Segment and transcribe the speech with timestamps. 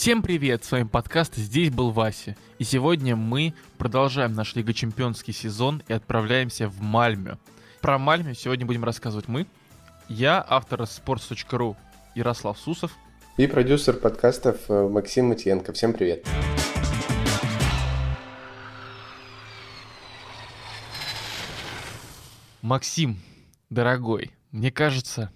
[0.00, 2.34] Всем привет, с вами подкаст «Здесь был Вася».
[2.58, 7.36] И сегодня мы продолжаем наш Лига Чемпионский сезон и отправляемся в Мальмё.
[7.82, 9.46] Про Мальмё сегодня будем рассказывать мы.
[10.08, 11.76] Я, автор sports.ru
[12.14, 12.96] Ярослав Сусов.
[13.36, 15.74] И продюсер подкастов э, Максим Матьенко.
[15.74, 16.26] Всем привет.
[22.62, 23.20] Максим,
[23.68, 25.30] дорогой, мне кажется,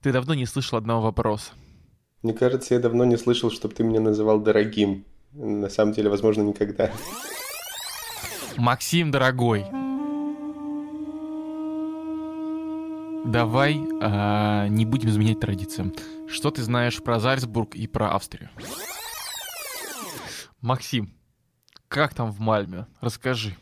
[0.00, 1.50] ты давно не слышал одного вопроса–
[2.22, 5.04] мне кажется, я давно не слышал, чтобы ты меня называл дорогим.
[5.32, 6.90] На самом деле, возможно, никогда.
[8.56, 9.66] Максим, дорогой.
[13.24, 15.94] Давай а, не будем изменять традициям.
[16.26, 18.50] Что ты знаешь про Зальцбург и про Австрию?
[20.60, 21.14] Максим,
[21.88, 22.86] как там в Мальме?
[23.00, 23.56] Расскажи.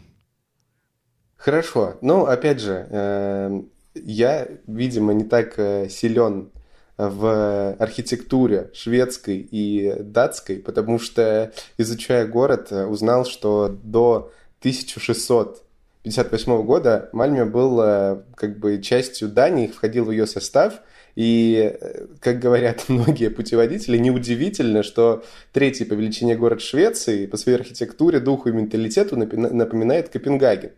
[1.37, 1.97] Хорошо.
[2.01, 3.63] Ну, опять же, э,
[3.95, 6.51] я, видимо, не так э, силен
[6.99, 17.45] в архитектуре шведской и датской, потому что, изучая город, узнал, что до 1658 года Мальме
[17.45, 20.81] был э, как бы частью Дании, входил в ее состав,
[21.17, 27.59] и, э, как говорят многие путеводители, неудивительно, что третий по величине город Швеции по своей
[27.59, 30.73] архитектуре, духу и менталитету напоминает Копенгаген.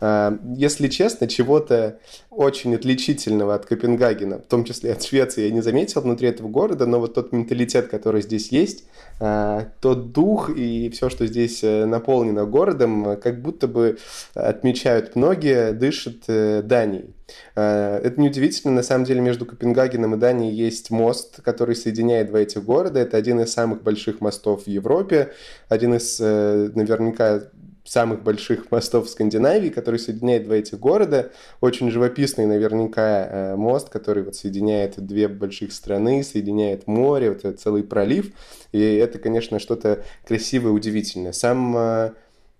[0.00, 1.98] А, если честно, чего-то
[2.30, 6.86] очень отличительного от Копенгагена, в том числе от Швеции, я не заметил внутри этого города,
[6.86, 8.84] но вот тот менталитет, который здесь есть,
[9.20, 13.98] а, тот дух и все, что здесь э, наполнено городом, как будто бы
[14.34, 17.14] отмечают многие, дышит э, Данией.
[17.54, 22.40] А, это неудивительно, на самом деле между Копенгагеном и Данией есть мост, который соединяет два
[22.40, 23.00] этих города.
[23.00, 25.32] Это один из самых больших мостов в Европе,
[25.68, 27.42] один из э, наверняка
[27.84, 31.32] самых больших мостов в Скандинавии, который соединяет два этих города.
[31.60, 37.60] Очень живописный наверняка э, мост, который вот соединяет две больших страны, соединяет море, вот этот
[37.60, 38.32] целый пролив.
[38.72, 41.32] И это, конечно, что-то красивое, удивительное.
[41.32, 42.12] Сам, э,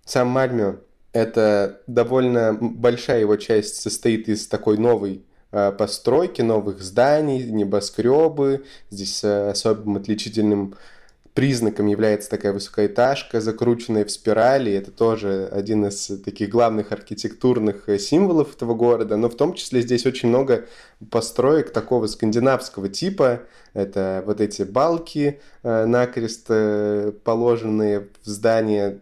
[0.03, 0.77] сам Мальмё—
[1.13, 8.65] это довольно большая его часть состоит из такой новой э, постройки, новых зданий, небоскребы.
[8.89, 10.75] Здесь особым отличительным
[11.39, 14.73] признаком является такая высокоэтажка, закрученная в спирали.
[14.73, 19.15] Это тоже один из таких главных архитектурных э, символов этого города.
[19.15, 20.65] Но в том числе здесь очень много
[21.09, 23.43] построек такого скандинавского типа.
[23.73, 28.99] Это вот эти балки э, накрест э, положенные в здание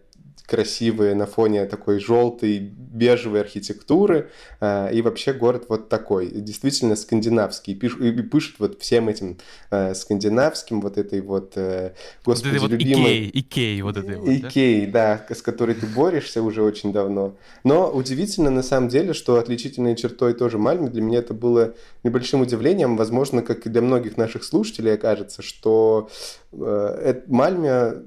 [0.48, 4.30] красивые на фоне такой желтой, бежевой архитектуры.
[4.62, 7.74] А, и вообще город вот такой, действительно скандинавский.
[7.74, 9.38] И пишут вот всем этим
[9.70, 11.94] э, скандинавским, вот этой вот, э,
[12.24, 13.30] господи, вот любимой...
[13.34, 15.26] Икей, вот этой вот, Икей, да?
[15.28, 17.36] да, с которой ты борешься уже очень давно.
[17.66, 22.40] Но удивительно на самом деле, что отличительной чертой тоже Мальме для меня это было небольшим
[22.40, 26.10] удивлением, возможно, как и для многих наших слушателей окажется, что
[26.54, 28.04] э, Мальме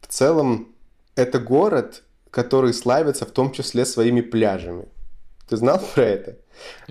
[0.00, 0.73] в целом
[1.16, 4.88] это город, который славится в том числе своими пляжами.
[5.48, 6.38] Ты знал про это?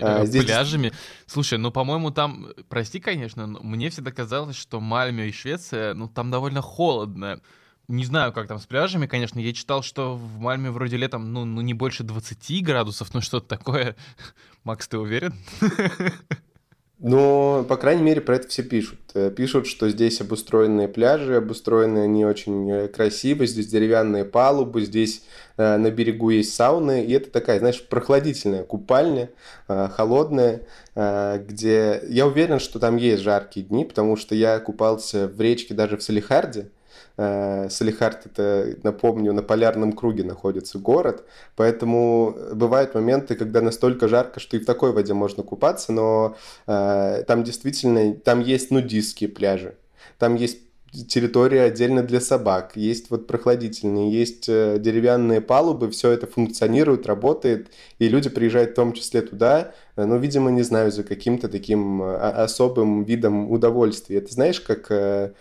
[0.00, 0.44] А, здесь...
[0.44, 0.92] Пляжами?
[1.26, 6.08] Слушай, ну, по-моему, там, прости, конечно, но мне всегда казалось, что Мальме и Швеция, ну,
[6.08, 7.40] там довольно холодно.
[7.88, 9.38] Не знаю, как там с пляжами, конечно.
[9.38, 13.48] Я читал, что в Мальме вроде летом, ну, ну не больше 20 градусов, ну, что-то
[13.48, 13.96] такое.
[14.64, 15.34] Макс, ты уверен?
[17.00, 19.00] Но, по крайней мере, про это все пишут.
[19.14, 25.22] Э, пишут, что здесь обустроенные пляжи, обустроены они очень э, красиво, здесь деревянные палубы, здесь
[25.56, 29.30] э, на берегу есть сауны, и это такая, знаешь, прохладительная купальня,
[29.66, 30.62] э, холодная,
[30.94, 35.74] э, где я уверен, что там есть жаркие дни, потому что я купался в речке
[35.74, 36.70] даже в Салихарде,
[37.16, 44.56] Салихард, это, напомню, на полярном круге находится город, поэтому бывают моменты, когда настолько жарко, что
[44.56, 46.36] и в такой воде можно купаться, но
[46.66, 49.76] э, там действительно, там есть нудистские пляжи,
[50.18, 50.58] там есть
[51.02, 57.68] территория отдельно для собак, есть вот прохладительные, есть э, деревянные палубы, все это функционирует, работает,
[57.98, 62.02] и люди приезжают в том числе туда, э, ну, видимо, не знаю, за каким-то таким
[62.02, 64.18] э, особым видом удовольствия.
[64.18, 65.32] Это знаешь, как э,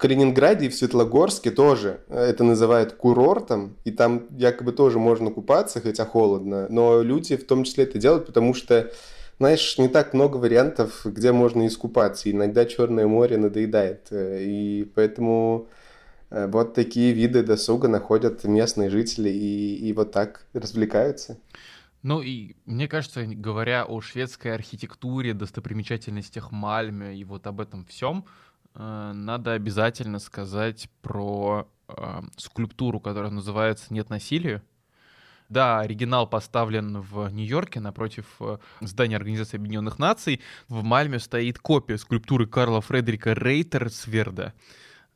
[0.00, 6.06] Калининграде и в Светлогорске тоже это называют курортом, и там якобы тоже можно купаться, хотя
[6.06, 8.90] холодно, но люди в том числе это делают, потому что
[9.38, 12.30] знаешь, не так много вариантов, где можно искупаться.
[12.30, 14.08] Иногда Черное море надоедает.
[14.12, 15.66] И поэтому
[16.28, 21.38] э, вот такие виды досуга находят местные жители и, и вот так развлекаются.
[22.02, 28.26] Ну и мне кажется, говоря о шведской архитектуре, достопримечательностях Мальме и вот об этом всем,
[28.26, 28.26] Э,
[28.74, 34.62] надо обязательно сказать про э, скульптуру, которая называется «Нет насилию».
[35.50, 40.40] Да, оригинал поставлен в Нью-Йорке напротив э, здания Организации Объединенных Наций.
[40.68, 44.54] В Мальме стоит копия скульптуры Карла Фредерика Рейтерсверда.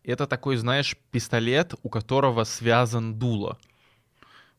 [0.03, 3.59] это такой, знаешь, пистолет, у которого связан дуло.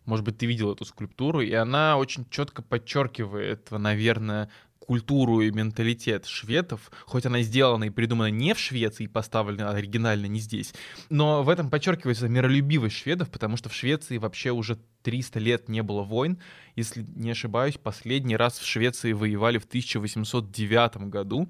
[0.05, 4.49] Может быть, ты видел эту скульптуру, и она очень четко подчеркивает, наверное,
[4.85, 10.39] культуру и менталитет шведов, хоть она сделана и придумана не в Швеции, поставлена оригинально не
[10.39, 10.73] здесь,
[11.09, 15.83] но в этом подчеркивается миролюбивость шведов, потому что в Швеции вообще уже 300 лет не
[15.83, 16.39] было войн.
[16.75, 21.49] Если не ошибаюсь, последний раз в Швеции воевали в 1809 году.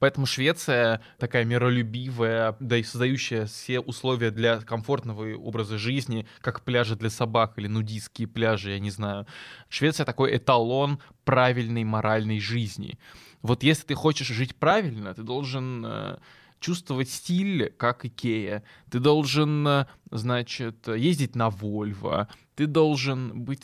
[0.00, 6.96] Поэтому Швеция такая миролюбивая, да и создающая все условия для комфортного образа жизни, как пляжи
[6.96, 9.26] для собак или нудистские пляжи, я не знаю.
[9.68, 12.98] Швеция такой эталон правильной моральной жизни.
[13.42, 16.18] Вот если ты хочешь жить правильно, ты должен э,
[16.60, 18.62] чувствовать стиль, как Икея.
[18.90, 22.28] Ты должен, э, значит, ездить на Вольво.
[22.60, 23.62] Ты должен быть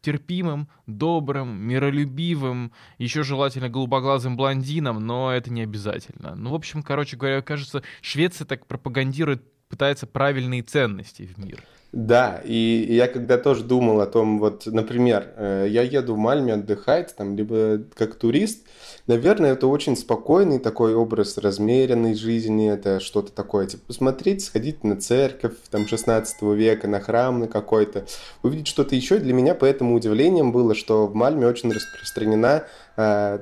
[0.00, 6.34] терпимым, добрым, миролюбивым, еще желательно голубоглазым блондином, но это не обязательно.
[6.36, 11.64] Ну, в общем, короче говоря, кажется, Швеция так пропагандирует, пытается правильные ценности в мир.
[11.92, 16.54] Да, и я когда тоже думал о том, вот, например, э, я еду в Мальме
[16.54, 18.64] отдыхать, там, либо как турист,
[19.08, 25.00] наверное, это очень спокойный такой образ размеренной жизни, это что-то такое, типа, посмотреть, сходить на
[25.00, 28.06] церковь, там, 16 века, на храм на какой-то,
[28.44, 29.18] увидеть что-то еще.
[29.18, 32.66] Для меня поэтому удивлением было, что в Мальме очень распространена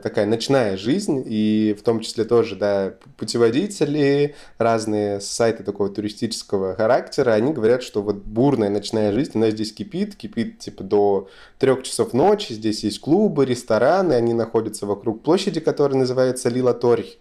[0.02, 7.32] такая ночная жизнь, и в том числе тоже, да, путеводители, разные сайты такого туристического характера,
[7.32, 11.28] они говорят, что вот бурная ночная жизнь, она здесь кипит, кипит типа до
[11.58, 17.18] трех часов ночи, здесь есть клубы, рестораны, они находятся вокруг площади, которая называется Лила Торь.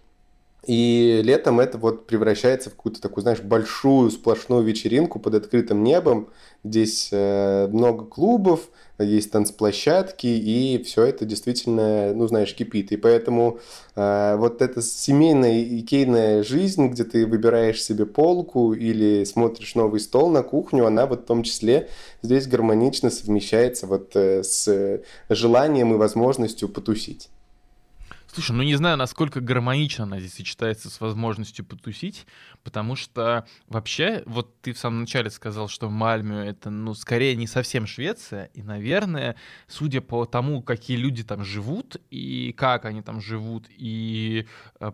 [0.68, 6.28] И летом это вот превращается в какую-то такую, знаешь, большую сплошную вечеринку под открытым небом.
[6.62, 8.68] Здесь э, много клубов,
[8.98, 12.92] есть танцплощадки, и все это действительно, ну, знаешь, кипит.
[12.92, 13.60] И поэтому
[13.96, 20.28] э, вот эта семейная икейная жизнь, где ты выбираешь себе полку или смотришь новый стол
[20.28, 21.88] на кухню, она вот в том числе
[22.20, 25.00] здесь гармонично совмещается вот э, с
[25.30, 27.30] желанием и возможностью потусить.
[28.30, 32.26] Слушай, ну не знаю, насколько гармонично она здесь сочетается с возможностью потусить,
[32.62, 37.46] потому что вообще, вот ты в самом начале сказал, что Мальмё это, ну, скорее не
[37.46, 39.36] совсем Швеция, и, наверное,
[39.66, 44.46] судя по тому, какие люди там живут, и как они там живут, и
[44.78, 44.92] э,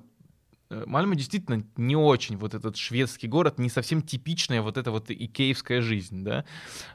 [0.71, 5.11] э, Мальмö действительно не очень вот этот шведский город, не совсем типичная вот эта вот
[5.11, 6.45] икеевская жизнь, да,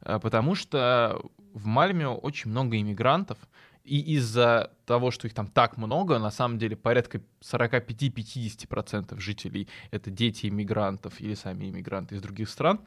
[0.04, 1.22] э, потому что
[1.54, 3.38] в Мальме очень много иммигрантов,
[3.84, 10.12] и из-за того, что их там так много, на самом деле порядка 45-50% жителей— это
[10.12, 12.82] дети иммигрантов или сами иммигранты из других стран,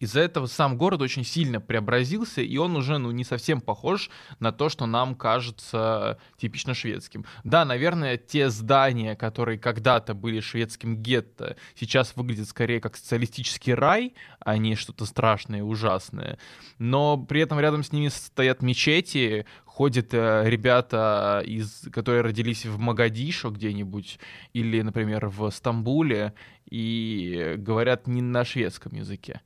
[0.00, 4.52] из-за этого сам город очень сильно преобразился, и он уже ну, не совсем похож на
[4.52, 7.24] то, что нам кажется типично шведским.
[7.44, 14.14] Да, наверное, те здания, которые когда-то были шведским гетто, сейчас выглядят скорее как социалистический рай,
[14.40, 16.38] а не что-то страшное и ужасное.
[16.78, 22.78] Но при этом рядом с ними стоят мечети, ходят э, ребята, из, которые родились в
[22.78, 24.20] Магадишо где-нибудь,
[24.52, 26.32] или, например, в Стамбуле,
[26.70, 29.40] и говорят не на шведском языке.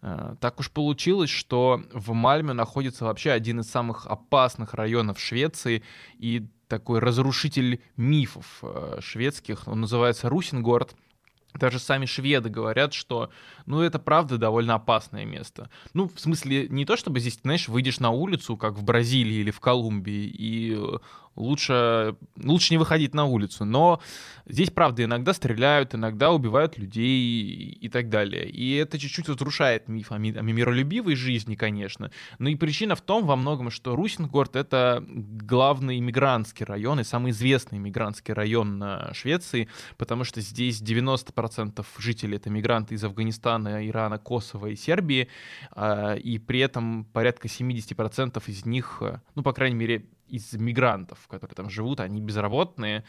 [0.00, 5.82] Э, так уж получилось, что в Мальме находится вообще один из самых опасных районов Швеции
[6.20, 9.66] и такой разрушитель мифов э, шведских.
[9.66, 10.94] Он называется Русингорд.
[11.54, 13.30] Даже сами шведы говорят, что,
[13.66, 15.70] ну, это правда довольно опасное место.
[15.92, 19.50] Ну, в смысле, не то чтобы здесь, знаешь, выйдешь на улицу, как в Бразилии или
[19.52, 20.76] в Колумбии, и
[21.36, 23.64] лучше, лучше не выходить на улицу.
[23.64, 24.00] Но
[24.46, 28.48] здесь, правда, иногда стреляют, иногда убивают людей и так далее.
[28.48, 32.10] И это чуть-чуть разрушает миф о, ми- о миролюбивой жизни, конечно.
[32.38, 37.32] Но и причина в том во многом, что Русингорд— это главный иммигрантский район и самый
[37.32, 44.18] известный иммигрантский район на Швеции, потому что здесь 90% жителей— это мигранты из Афганистана, Ирана,
[44.18, 45.28] Косово и Сербии,
[45.70, 49.02] а, и при этом порядка 70% из них,
[49.34, 53.04] ну, по крайней мере, из мигрантов, которые там живут, они безработные,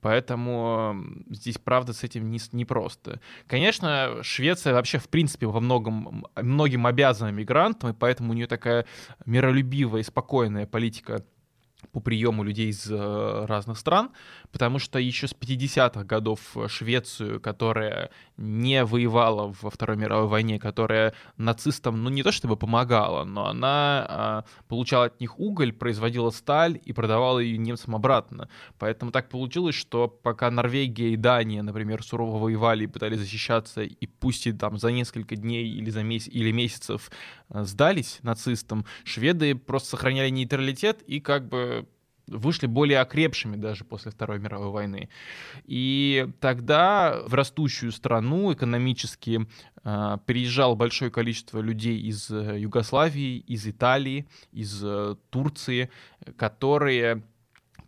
[0.00, 0.96] поэтому
[1.30, 3.20] здесь, правда, с этим не, не просто.
[3.46, 8.86] Конечно, Швеция вообще, в принципе, во многом, многим обязана мигрантам, и поэтому у нее такая
[9.24, 11.24] миролюбивая и спокойная политика
[11.92, 14.10] по приему людей из э, разных стран,
[14.52, 21.14] потому что еще с 50-х годов Швецию, которая не воевала во Второй мировой войне, которая
[21.36, 26.80] нацистам, ну не то чтобы помогала, но она э, получала от них уголь, производила сталь
[26.84, 28.48] и продавала ее немцам обратно.
[28.78, 34.06] Поэтому так получилось, что пока Норвегия и Дания, например, сурово воевали и пытались защищаться, и
[34.06, 37.10] пусть и там за несколько дней или за месяц или месяцев
[37.50, 41.75] э, сдались нацистам, шведы просто сохраняли нейтралитет и как бы
[42.26, 45.08] вышли более окрепшими даже после Второй мировой войны.
[45.64, 49.46] И тогда в растущую страну экономически
[49.84, 55.90] э, приезжало большое количество людей из э, Югославии, из Италии, из э, Турции,
[56.36, 57.22] которые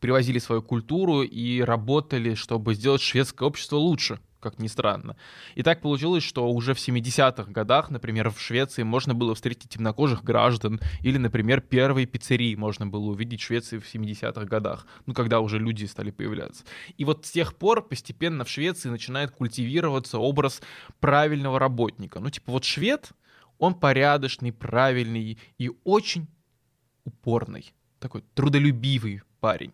[0.00, 5.16] привозили свою культуру и работали, чтобы сделать шведское общество лучше как ни странно.
[5.54, 10.23] И так получилось, что уже в 70-х годах, например, в Швеции можно было встретить темнокожих
[10.23, 15.40] граждан, или, например, первые пиццерии можно было увидеть в Швеции в 70-х годах, ну, когда
[15.40, 16.64] уже люди стали появляться.
[16.97, 20.61] И вот с тех пор постепенно в Швеции начинает культивироваться образ
[21.00, 22.21] правильного работника.
[22.21, 23.12] Ну, типа вот швед,
[23.59, 26.28] он порядочный, правильный и очень
[27.04, 29.73] упорный, такой трудолюбивый парень.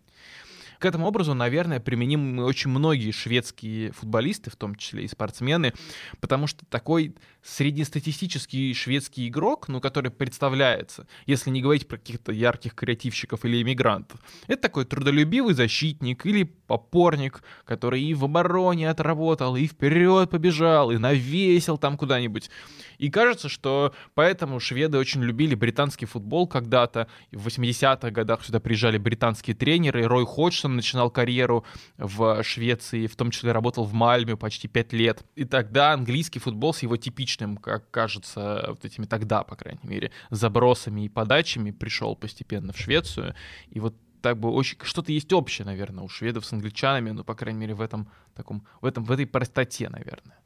[0.85, 5.73] К этому образу, наверное, применимы очень многие шведские футболисты, в том числе и спортсмены,
[6.21, 12.75] потому что такой среднестатистический шведский игрок, ну, который представляется, если не говорить про каких-то ярких
[12.75, 19.65] креативщиков или иммигрантов, это такой трудолюбивый защитник или опорник, который и в обороне отработал, и
[19.65, 22.51] вперед побежал, и навесил там куда-нибудь.
[22.97, 27.07] И кажется, что поэтому шведы очень любили британский футбол когда-то.
[27.31, 30.03] В 80-х годах сюда приезжали британские тренеры.
[30.05, 31.65] Рой Ходжсон начинал карьеру
[31.97, 35.23] в Швеции, в том числе работал в Мальме почти 5 лет.
[35.35, 40.11] И тогда английский футбол с его типичным, как кажется, вот этими тогда, по крайней мере,
[40.29, 43.35] забросами и подачами пришел постепенно в Швецию.
[43.69, 47.35] И вот так бы очень что-то есть общее, наверное, у шведов с англичанами, ну, по
[47.35, 50.39] крайней мере, в этом таком, в этом, в этой простоте, наверное,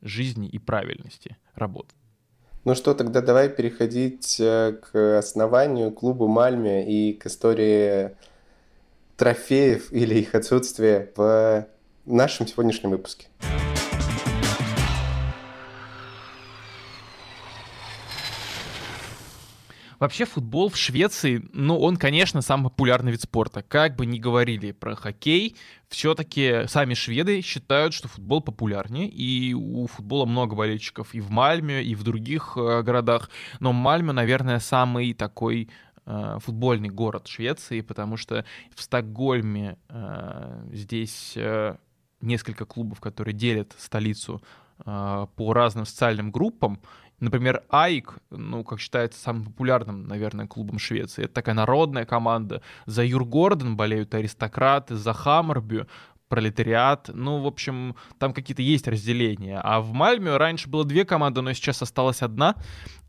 [0.00, 1.94] жизни и правильности работы.
[2.64, 8.16] Ну что, тогда давай переходить э, к основанию клуба Мальме и к истории
[9.16, 11.66] трофеев или их отсутствия в
[12.04, 13.26] нашем сегодняшнем выпуске.
[19.98, 23.62] Вообще футбол в Швеции, ну, он, конечно, самый популярный вид спорта.
[23.62, 25.56] Как бы ни говорили про хоккей,
[25.88, 31.82] все-таки сами шведы считают, что футбол популярнее, и у футбола много болельщиков и в Мальме,
[31.82, 33.30] и в других э, городах.
[33.60, 35.70] Но Мальме, наверное, самый такой
[36.06, 38.44] футбольный город Швеции, потому что
[38.74, 41.76] в Стокгольме э, здесь э,
[42.20, 44.40] несколько клубов, которые делят столицу
[44.84, 46.80] э, по разным социальным группам,
[47.18, 51.24] Например, Айк, ну, как считается, самым популярным, наверное, клубом Швеции.
[51.24, 52.60] Это такая народная команда.
[52.84, 55.86] За Юр Гордон болеют аристократы, за Хаммербю
[56.28, 57.10] пролетариат.
[57.12, 59.60] Ну, в общем, там какие-то есть разделения.
[59.62, 62.56] А в Мальме раньше было две команды, но сейчас осталась одна.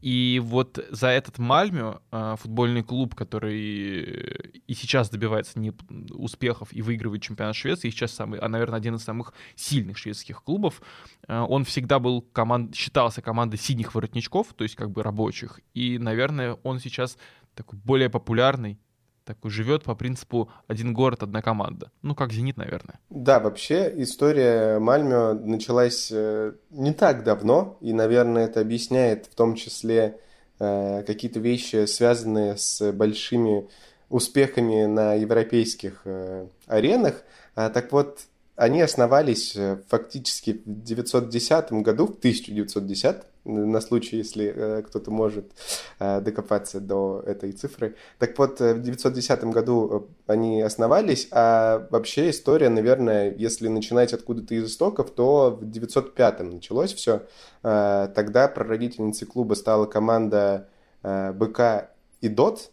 [0.02, 5.74] И вот за этот Мальмю э, футбольный клуб, который и сейчас добивается не
[6.12, 10.44] успехов и выигрывает чемпионат Швеции, и сейчас самый, а, наверное, один из самых сильных шведских
[10.44, 10.82] клубов,
[11.28, 15.60] э, он всегда был команд, считался командой синих воротничков, то есть как бы рабочих.
[15.74, 17.18] И, наверное, он сейчас
[17.56, 18.80] такой более популярный
[19.27, 21.91] такой живет по принципу один город, одна команда.
[22.01, 23.00] Ну, как «Зенит», наверное.
[23.10, 29.55] Да, вообще история Мальмё началась э, не так давно, и, наверное, это объясняет в том
[29.55, 30.19] числе
[30.60, 33.67] э, какие-то вещи, связанные с большими
[34.10, 37.24] успехами на европейских э, аренах.
[37.55, 38.22] А, так вот,
[38.55, 39.57] они основались
[39.89, 43.17] фактически в 910 году, в 1910,
[43.48, 45.51] на случай, если э, кто-то может
[46.00, 47.96] э, докопаться до этой цифры.
[48.20, 54.68] Так вот, в 910 году они основались, а вообще история, наверное, если начинать откуда-то из
[54.68, 57.24] истоков, то в 905 началось все.
[57.62, 60.70] Тогда прародительницей клуба стала команда
[61.04, 62.72] БК и ДОТ,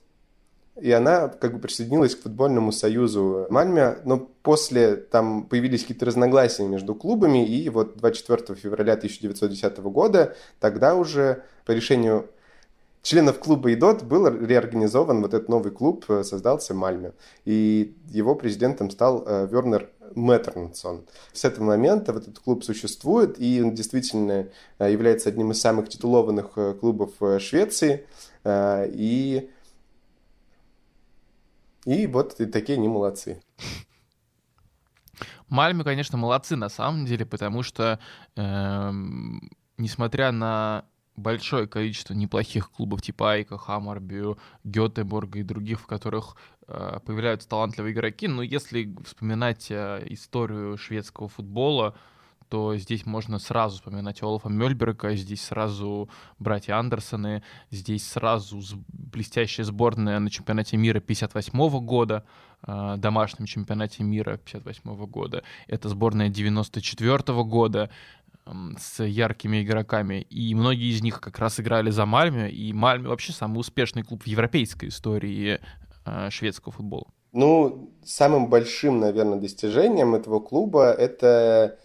[0.80, 6.66] и она как бы присоединилась к футбольному союзу Мальме, но после там появились какие-то разногласия
[6.66, 12.28] между клубами, и вот 24 февраля 1910 года тогда уже по решению
[13.02, 17.12] членов клуба ИДОТ был реорганизован вот этот новый клуб, э, создался Мальме,
[17.44, 21.04] и его президентом стал э, Вернер Меттернсон.
[21.32, 25.88] С этого момента вот этот клуб существует, и он действительно э, является одним из самых
[25.88, 28.06] титулованных клубов Швеции,
[28.46, 29.50] и
[31.84, 33.40] и вот и такие они молодцы.
[35.48, 38.00] Мальме, конечно, молодцы на самом деле, потому что,
[38.34, 38.92] э,
[39.78, 40.84] несмотря на
[41.16, 46.36] большое количество неплохих клубов типа Айка, Хаммарбю, Гетеборга и других, в которых
[46.66, 51.94] э, появляются талантливые игроки, но если вспоминать э, историю шведского футбола,
[52.48, 56.08] то здесь можно сразу вспоминать Олафа Мёльберга, здесь сразу
[56.38, 62.24] братья Андерсоны, здесь сразу блестящая сборная на чемпионате мира 58 года,
[62.66, 65.42] э, домашнем чемпионате мира 58 года.
[65.66, 67.90] Это сборная 94 года
[68.78, 73.32] с яркими игроками, и многие из них как раз играли за Мальме, и Мальме вообще
[73.32, 75.60] самый успешный клуб в европейской истории
[76.04, 77.06] э, шведского футбола.
[77.32, 81.78] Ну, самым большим, наверное, достижением этого клуба это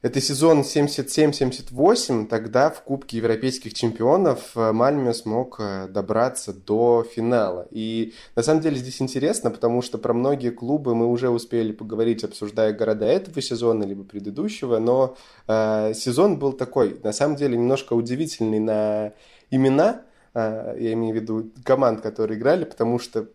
[0.00, 7.66] это сезон 77-78, тогда в Кубке Европейских чемпионов э, Мальме смог э, добраться до финала.
[7.72, 12.22] И на самом деле здесь интересно, потому что про многие клубы мы уже успели поговорить,
[12.22, 15.16] обсуждая города этого сезона, либо предыдущего, но
[15.48, 19.14] э, сезон был такой, на самом деле, немножко удивительный на
[19.50, 20.02] имена,
[20.32, 23.26] э, я имею в виду команд, которые играли, потому что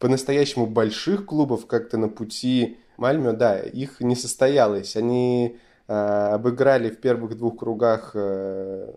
[0.00, 4.96] по-настоящему больших клубов как-то на пути Мальме, да, их не состоялось.
[4.96, 5.56] Они
[5.88, 8.92] обыграли в первых двух кругах э,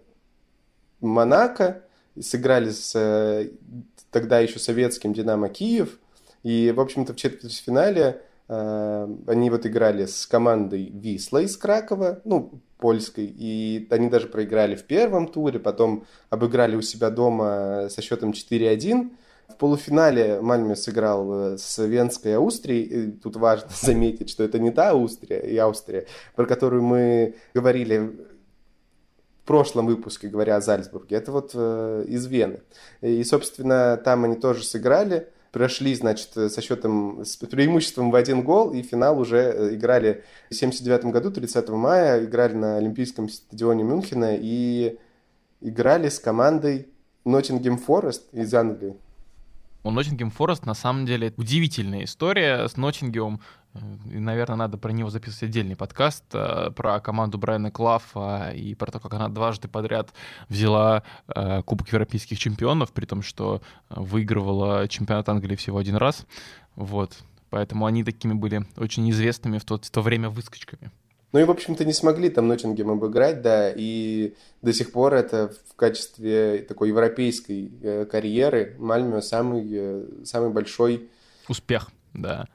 [1.00, 1.83] Монако,
[2.19, 3.50] сыграли с э,
[4.12, 6.00] тогда еще советским Динамо Киев,
[6.43, 13.33] и, в общем-то, в четвертьфинале они вот играли с командой Висла из Кракова, ну, польской,
[13.33, 19.12] и они даже проиграли в первом туре, потом обыграли у себя дома со счетом 4-1,
[19.51, 22.84] в полуфинале Мальме сыграл э, с Венской Аустрией.
[22.84, 27.98] И тут важно заметить, что это не та Австрия и Австрия, про которую мы говорили
[29.43, 31.15] в прошлом выпуске, говоря о Зальцбурге.
[31.15, 32.62] Это вот э, из Вены.
[33.01, 35.27] И, собственно, там они тоже сыграли.
[35.51, 40.55] Прошли, значит, со счетом, с преимуществом в один гол, и финал уже э, играли в
[40.55, 44.98] 79 году, 30 мая, играли на Олимпийском стадионе Мюнхена и
[45.60, 46.88] играли с командой
[47.25, 48.96] Ноттингем Форест из Англии.
[49.84, 53.42] У Ноттингем Форест на самом деле удивительная история с Ноттингемом.
[54.06, 58.92] И, наверное, надо про него записывать отдельный подкаст, э, про команду Брайана Клаффа и про
[58.92, 60.14] то, как она дважды подряд
[60.50, 66.28] взяла э, Кубок Европейских чемпионов, при том, что выигрывала чемпионат Англии всего один раз.
[66.76, 67.18] Вот.
[67.50, 70.92] Поэтому они такими были очень известными в то, в то время выскочками.
[71.32, 75.54] Ну и, в общем-то, не смогли там Ноттингем обыграть, да, и до сих пор это
[75.70, 81.10] в качестве такой европейской э, карьеры Мальмё самый, э, самый большой...
[81.48, 82.48] Успех, да.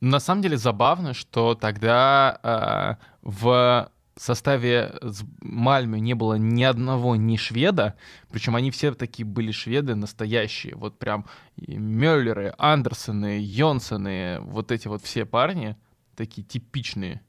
[0.00, 4.94] На самом деле забавно, что тогда э, в составе
[5.40, 7.94] Мальмы не было ни одного ни шведа,
[8.32, 15.02] причем они все такие были шведы настоящие, вот прям Мюллеры, Андерсоны, Йонсоны, вот эти вот
[15.02, 15.76] все парни,
[16.16, 17.22] такие типичные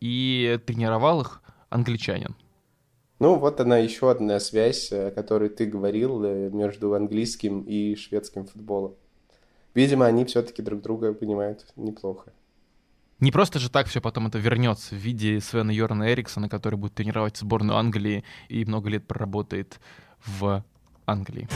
[0.00, 2.34] и тренировал их англичанин.
[3.20, 8.46] Ну, вот она еще одна связь, о которой ты говорил, э, между английским и шведским
[8.46, 8.94] футболом.
[9.74, 12.32] Видимо, они все-таки друг друга понимают неплохо.
[13.20, 16.94] Не просто же так все потом это вернется в виде Свена Йорна Эриксона, который будет
[16.94, 19.78] тренировать сборную Англии и много лет проработает
[20.24, 20.64] в
[21.04, 21.46] Англии.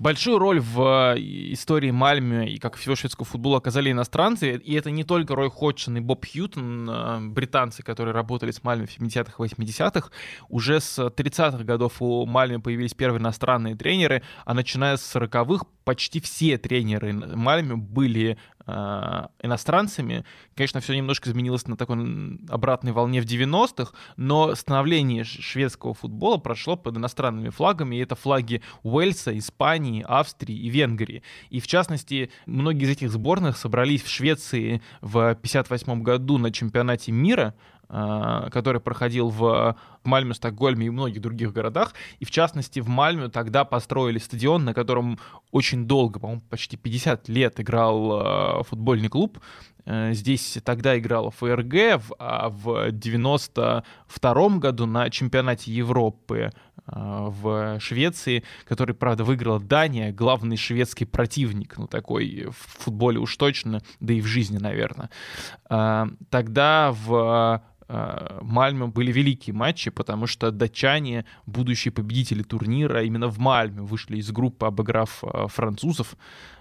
[0.00, 1.20] Большую роль в э,
[1.52, 5.98] истории Мальме и как всего шведского футбола оказали иностранцы, и это не только Рой Ходгсон
[5.98, 10.08] и Боб Хьютон, э, британцы, которые работали с Мальме в 70-х, 80-х.
[10.48, 16.20] Уже с 30-х годов у Мальме появились первые иностранные тренеры, а начиная с 40-х почти
[16.20, 20.24] все тренеры Мальме были э, иностранцами.
[20.54, 26.76] Конечно, все немножко изменилось на такой обратной волне в 90-х, но становление шведского футбола прошло
[26.76, 31.24] под иностранными флагами, и это флаги Уэльса, Испании, Австрии и Венгрии.
[31.48, 37.10] И в частности, многие из этих сборных собрались в Швеции в 58 году на чемпионате
[37.10, 37.56] мира,
[37.90, 41.92] который проходил в Мальме, Стокгольме и многих других городах.
[42.20, 45.18] И в частности в Мальме тогда построили стадион, на котором
[45.50, 49.38] очень долго, по-моему, почти 50 лет играл футбольный клуб.
[49.90, 56.50] Э, здесь тогда играла ФРГ, а в 92 году на чемпионате Европы э,
[56.86, 63.82] в Швеции, который, правда, выиграла Дания, главный шведский противник, ну, такой в футболе уж точно,
[64.00, 65.10] да и в жизни, наверное.
[66.30, 67.62] Тогда в
[68.40, 74.30] Мальме были великие матчи, потому что датчане, будущие победители турнира, именно в Мальме вышли из
[74.30, 76.16] группы, обыграв э, французов,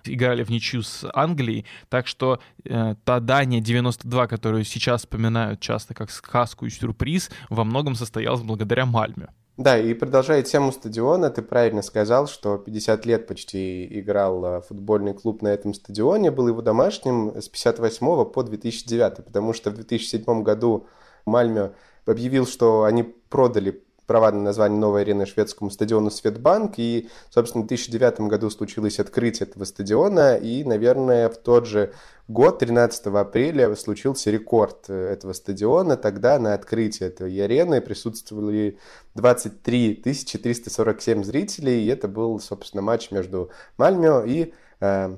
[0.06, 5.94] играли в ничью с Англией, так что э, та Дания 92, которую сейчас вспоминают часто
[5.94, 9.28] как сказку и сюрприз, во многом состоялась благодаря Мальме.
[9.60, 15.14] Да, и продолжая тему стадиона, ты правильно сказал, что 50 лет почти играл э, футбольный
[15.14, 20.44] клуб на этом стадионе, был его домашним с 58 по 2009, потому что в 2007
[20.44, 20.88] году
[21.26, 21.72] Мальме
[22.06, 27.68] объявил, что они продали права на название новой арены шведскому стадиону Светбанк, и, собственно, в
[27.68, 31.94] 2009 году случилось открытие этого стадиона, и, наверное, в тот же
[32.28, 35.96] год, 13 апреля, случился рекорд э, этого стадиона.
[35.96, 38.80] Тогда на открытии этой арены присутствовали
[39.14, 45.16] 23 347 зрителей, и это был, собственно, матч между Мальмё и э,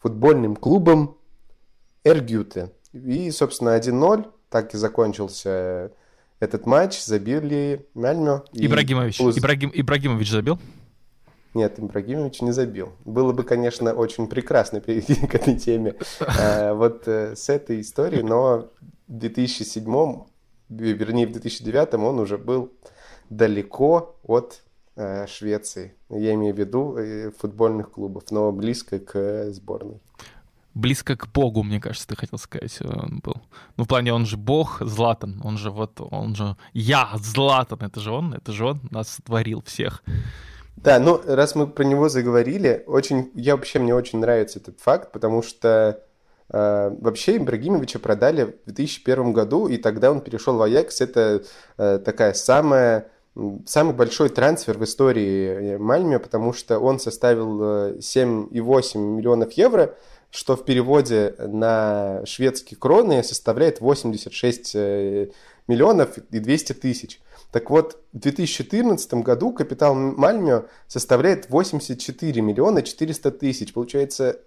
[0.00, 1.16] футбольным клубом
[2.04, 2.72] Эргюте.
[2.92, 5.90] И, собственно, 1-0 так и закончился
[6.38, 8.44] этот матч забили Мальмё.
[8.52, 9.18] Ибрагимович.
[9.18, 9.36] Плюс...
[9.36, 9.72] Ибрагим...
[9.74, 10.60] Ибрагимович забил?
[11.54, 12.92] Нет, Ибрагимович не забил.
[13.04, 18.22] Было бы, конечно, очень прекрасно перейти к этой теме а, вот э, с этой истории,
[18.22, 18.70] но
[19.08, 19.84] в 2007,
[20.68, 22.70] вернее, в 2009 он уже был
[23.30, 24.62] далеко от
[24.94, 25.94] э, Швеции.
[26.10, 29.98] Я имею в виду э, футбольных клубов, но близко к сборной
[30.74, 33.36] близко к Богу, мне кажется, ты хотел сказать, он был.
[33.76, 38.00] Ну, в плане, он же Бог, Златан, он же вот, он же, я, Златан, это
[38.00, 40.02] же он, это же он нас сотворил всех.
[40.76, 45.12] Да, ну, раз мы про него заговорили, очень, я вообще, мне очень нравится этот факт,
[45.12, 46.02] потому что
[46.50, 51.44] э, вообще Ибрагимовича продали в 2001 году, и тогда он перешел в Аякс, это
[51.78, 53.08] э, такая самая
[53.66, 59.94] самый большой трансфер в истории Мальме, потому что он составил 7,8 э, миллионов евро,
[60.34, 65.28] что в переводе на шведские кроны составляет 86 э,
[65.68, 67.20] миллионов и 200 тысяч.
[67.52, 73.72] Так вот, в 2014 году капитал Мальмё составляет 84 миллиона 400 тысяч.
[73.72, 74.40] Получается,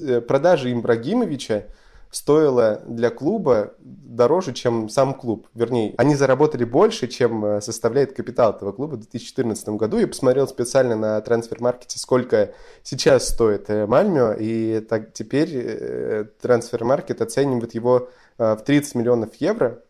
[0.00, 1.66] э, продажа Имбрагимовича
[2.10, 5.48] стоило для клуба дороже, чем сам клуб.
[5.54, 9.98] Вернее, они заработали больше, чем э, составляет капитал этого клуба в 2014 году.
[9.98, 17.20] Я посмотрел специально на трансфер-маркете, сколько сейчас стоит э, Мальмё, и так теперь э, трансфер-маркет
[17.20, 19.82] оценивает его в 30 миллионов евро.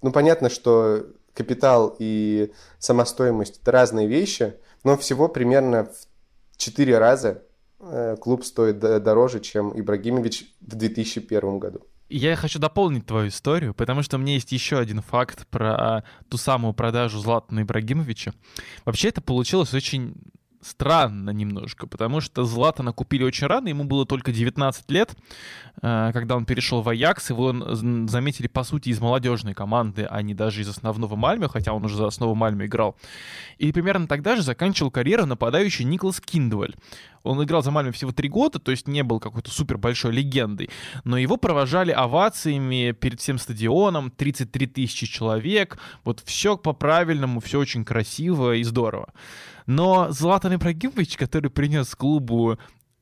[0.00, 1.04] Ну, понятно, что
[1.34, 4.54] капитал и сама стоимость– это разные вещи,
[4.84, 7.42] но всего примерно в 4 раза
[8.20, 11.80] клуб стоит дороже, чем Ибрагимович в 2001 году.
[12.08, 16.38] Я хочу дополнить твою историю, потому что у меня есть еще один факт про ту
[16.38, 18.32] самую продажу Златана Ибрагимовича.
[18.84, 20.16] Вообще это получилось очень
[20.60, 25.16] странно немножко, потому что Златана купили очень рано, ему было только 19 лет,
[25.82, 27.52] э, когда он перешел в Аякс, его
[28.06, 31.96] заметили, по сути, из молодежной команды, а не даже из основного Мальмё, хотя он уже
[31.96, 32.96] за основу Мальмё играл.
[33.58, 36.76] И примерно тогда же заканчивал карьеру нападающий Николас Киндвель.
[37.22, 40.70] Он играл за Мальмё всего три года, то есть не был какой-то супер большой легендой,
[41.04, 47.84] но его провожали овациями перед всем стадионом, 33 тысячи человек, вот все по-правильному, все очень
[47.84, 49.12] красиво и здорово.
[49.66, 52.58] Но Златан Ибрагимович, который принес клубу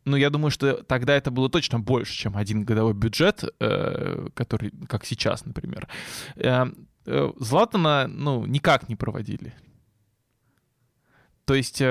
[0.09, 4.73] ну, я думаю, что тогда это было точно больше, чем один годовой бюджет, э, который,
[4.89, 5.87] как сейчас, например.
[6.37, 6.67] Э,
[7.05, 9.53] э, Златана, ну, никак не проводили.
[11.45, 11.83] То есть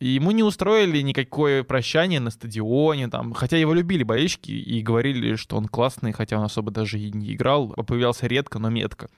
[0.00, 5.56] ему не устроили никакое прощание на стадионе, там, хотя его любили болельщики и говорили, что
[5.56, 9.10] он классный, хотя он особо даже и не играл, появлялся редко, но метко.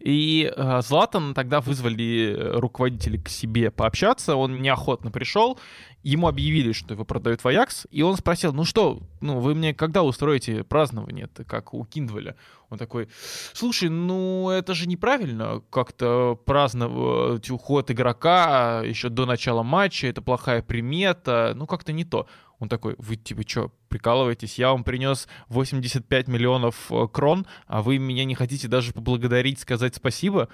[0.00, 5.58] И э, Златан тогда вызвали э, руководителей к себе пообщаться, он неохотно пришел,
[6.02, 9.72] ему объявили, что его продают в Аякс, и он спросил, ну что, ну вы мне
[9.72, 12.36] когда устроите празднование, это как у Киндвеля?
[12.68, 13.08] Он такой,
[13.54, 20.60] слушай, ну это же неправильно, как-то праздновать уход игрока еще до начала матча, это плохая
[20.60, 22.26] примета, ну как-то не то.
[22.64, 24.58] Он такой, вы типа что, прикалываетесь?
[24.58, 29.94] Я вам принес 85 миллионов э, крон, а вы меня не хотите даже поблагодарить, сказать
[29.94, 30.48] спасибо?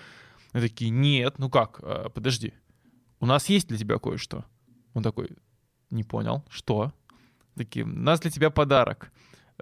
[0.52, 2.52] Мы такие, нет, ну как, э, подожди,
[3.20, 4.44] у нас есть для тебя кое-что.
[4.92, 5.28] Он такой,
[5.90, 6.92] не понял, что?
[7.54, 9.12] Такие, у нас для тебя подарок.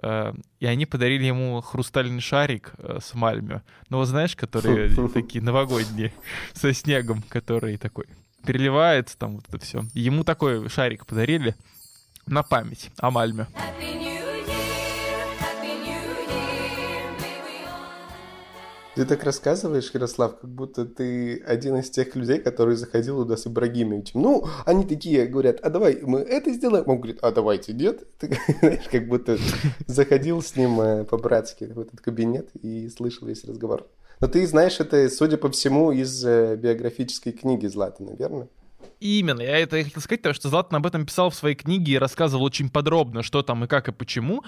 [0.01, 3.61] Э, и они подарили ему хрустальный шарик с Мальме.
[3.89, 6.13] Ну, вот знаешь, которые такие новогодние,
[6.53, 8.07] со снегом, который такой
[8.43, 9.83] переливается, там вот это все.
[9.93, 11.55] Ему такой шарик подарили
[12.29, 13.47] на память о Мальме.
[18.95, 23.47] Ты так рассказываешь, Ярослав, как будто ты один из тех людей, который заходил туда с
[23.47, 24.21] Ибрагимовичем.
[24.21, 26.83] Ну, они такие говорят, а давай мы это сделаем.
[26.85, 28.03] Он говорит, а давайте нет.
[28.17, 29.37] Ты знаешь, как будто
[29.87, 33.87] заходил с ним э, по-братски в этот кабинет и слышал весь разговор.
[34.19, 38.49] Но ты знаешь это, судя по всему, из э, биографической книги Златана, верно?
[38.99, 41.97] Именно, я это хотел сказать, потому что Златан об этом писал в своей книге и
[41.97, 44.43] рассказывал очень подробно, что там и как и почему.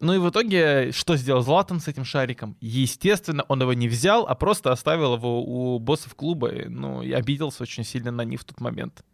[0.00, 2.56] Ну и в итоге, что сделал Златан с этим шариком?
[2.60, 7.62] Естественно, он его не взял, а просто оставил его у боссов клуба, ну и обиделся
[7.62, 9.04] очень сильно на них в тот момент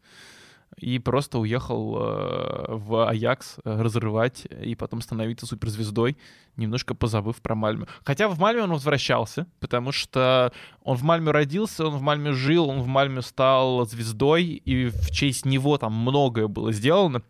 [0.77, 6.17] и просто уехал э, в Аякс э, разрывать и потом становиться суперзвездой,
[6.57, 7.87] немножко позабыв про Мальмю.
[8.05, 10.53] Хотя в Мальме он возвращался, потому что
[10.83, 15.11] он в Мальме родился, он в Мальме жил, он в Мальме стал звездой, и в
[15.11, 17.23] честь него там многое было сделано.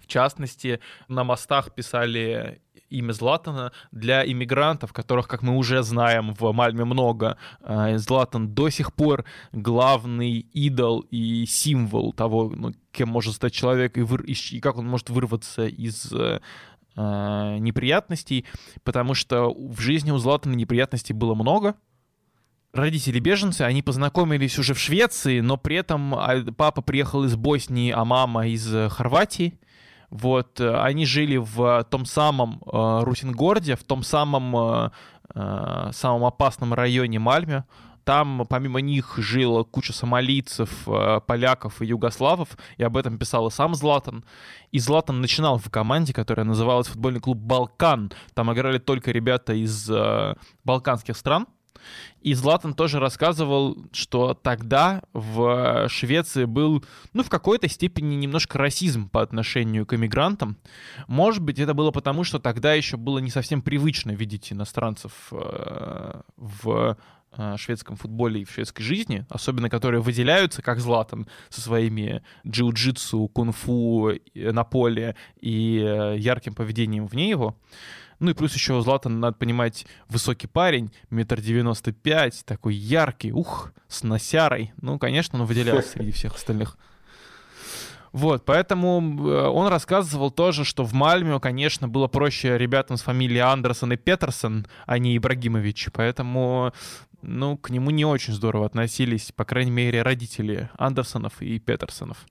[0.00, 6.52] В частности, на мостах писали имя Златана для иммигрантов, которых, как мы уже знаем, в
[6.52, 7.38] Мальме много.
[7.60, 13.98] А, Златан до сих пор главный идол и символ того, ну, кем может стать человек
[13.98, 14.22] и, выр...
[14.22, 16.40] и как он может вырваться из э,
[16.96, 18.44] неприятностей,
[18.82, 21.76] потому что в жизни у Златана неприятностей было много,
[22.72, 27.92] родители беженцы, они познакомились уже в Швеции, но при этом а, папа приехал из Боснии,
[27.92, 29.58] а мама из э, Хорватии.
[30.10, 34.90] Вот, э, они жили в том самом э, Рутингорде, в том самом, э,
[35.34, 37.64] э, самом опасном районе Мальме.
[38.04, 43.50] Там помимо них жила куча сомалийцев, э, поляков и югославов, и об этом писал и
[43.50, 44.24] сам Златан.
[44.72, 48.10] И Златан начинал в команде, которая называлась футбольный клуб «Балкан».
[48.32, 51.46] Там играли только ребята из э, балканских стран.
[52.20, 59.08] И Златан тоже рассказывал, что тогда в Швеции был, ну, в какой-то степени немножко расизм
[59.08, 60.58] по отношению к иммигрантам.
[61.06, 66.20] Может быть, это было потому, что тогда еще было не совсем привычно видеть иностранцев э,
[66.36, 66.96] в
[67.32, 73.28] э, шведском футболе и в шведской жизни, особенно которые выделяются, как Златан, со своими джиу-джитсу,
[73.28, 77.56] кунг-фу на поле и э, ярким поведением вне его.
[78.20, 83.72] Ну и плюс еще Златан, надо понимать, высокий парень, метр девяносто пять, такой яркий, ух,
[83.86, 84.72] с носярой.
[84.80, 86.76] Ну, конечно, он выделялся среди всех остальных.
[88.12, 93.40] Вот, поэтому э, он рассказывал тоже, что в Мальме, конечно, было проще ребятам с фамилией
[93.40, 95.88] Андерсон и Петерсон, а не Ибрагимович.
[95.92, 96.72] Поэтому,
[97.20, 102.26] ну, к нему не очень здорово относились, по крайней мере, родители Андерсонов и Петерсонов.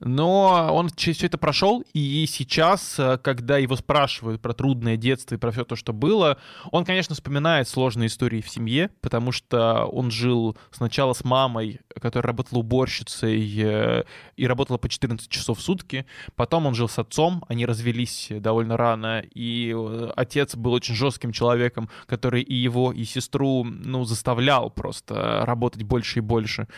[0.00, 5.38] Но он все это прошел, и сейчас, э, когда его спрашивают про трудное детство и
[5.38, 6.38] про все то, что было,
[6.70, 12.28] он, конечно, вспоминает сложные истории в семье, потому что он жил сначала с мамой, которая
[12.28, 14.04] работала уборщицей э,
[14.36, 16.06] и работала по 14 часов в сутки.
[16.34, 21.32] Потом он жил с отцом, они развелись довольно рано, и э, отец был очень жестким
[21.32, 26.68] человеком, который и его, и сестру, ну, заставлял просто работать больше и больше.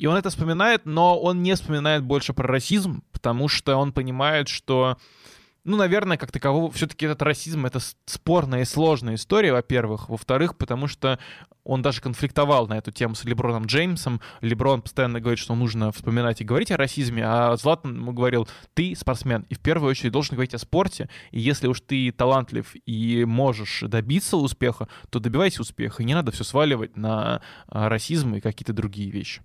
[0.00, 4.48] И он это вспоминает, но он не вспоминает больше про расизм, потому что он понимает,
[4.48, 4.96] что,
[5.64, 10.08] ну, наверное, как такового, все-таки этот расизм— это спорная и сложная история, во-первых.
[10.08, 11.18] Во-вторых, потому что
[11.64, 14.22] он даже конфликтовал на эту тему с Леброном Джеймсом.
[14.40, 18.96] Леброн постоянно говорит, что нужно вспоминать и говорить о расизме, а Златан ему говорил, ты
[18.96, 23.26] спортсмен, и в первую очередь должен говорить о спорте, и если уж ты талантлив и
[23.26, 28.40] можешь добиться успеха, то добивайся успеха, и не надо все сваливать на а, расизм и
[28.40, 29.42] какие-то другие вещи.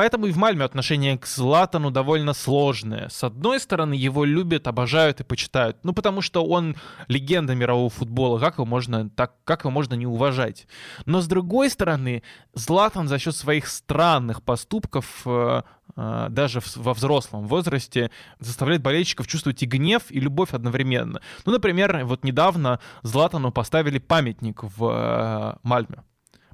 [0.00, 3.10] Поэтому и в Мальме отношение к Златану довольно сложное.
[3.10, 5.76] С одной стороны, его любят, обожают и почитают.
[5.82, 6.74] Ну, потому что он
[7.08, 8.38] легенда мирового футбола.
[8.38, 10.66] Как его можно, так, как его можно не уважать?
[11.04, 12.22] Но с другой стороны,
[12.54, 15.64] Златан за счет своих странных поступков э,
[15.96, 21.20] э, даже во взрослом возрасте заставляет болельщиков чувствовать и гнев, и любовь одновременно.
[21.44, 26.04] Ну, например, вот недавно Златану поставили памятник в э, Мальме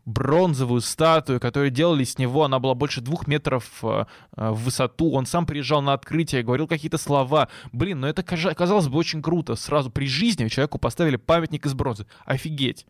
[0.06, 2.44] бронзовую статую, которую делали с него.
[2.44, 5.10] Она была больше двух метров э, э, в высоту.
[5.10, 7.48] Он сам приезжал на открытие, говорил какие-то слова.
[7.72, 9.56] Блин, ну это казалось бы очень круто.
[9.56, 12.06] Сразу при жизни человеку поставили памятник из бронзы.
[12.24, 12.86] Офигеть.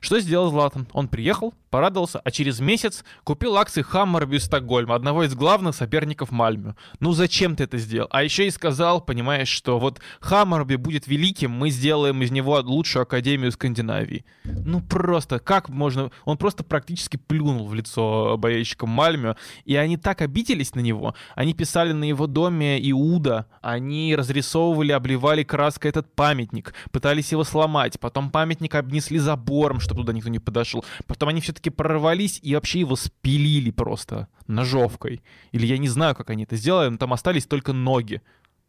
[0.00, 0.88] Что сделал Златан?
[0.92, 6.76] Он приехал, порадовался, а через месяц купил акции Хаммерби Стокгольма, одного из главных соперников Мальмю.
[7.00, 8.08] Ну зачем ты это сделал?
[8.10, 13.04] А еще и сказал, понимаешь, что вот Хаммерби будет великим, мы сделаем из него лучшую
[13.04, 14.24] академию Скандинавии.
[14.44, 16.10] Ну просто, как можно...
[16.24, 21.14] Он просто практически плюнул в лицо болельщикам Мальмю, и они так обиделись на него.
[21.36, 28.00] Они писали на его доме Иуда, они разрисовывали, обливали краской этот памятник, пытались его сломать,
[28.00, 30.84] потом памятник обнесли забором, что чтобы туда никто не подошел.
[31.06, 35.22] Потом они все-таки прорвались и вообще его спилили просто ножовкой.
[35.52, 38.22] Или я не знаю, как они это сделали, но там остались только ноги,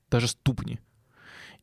[0.09, 0.79] даже ступни.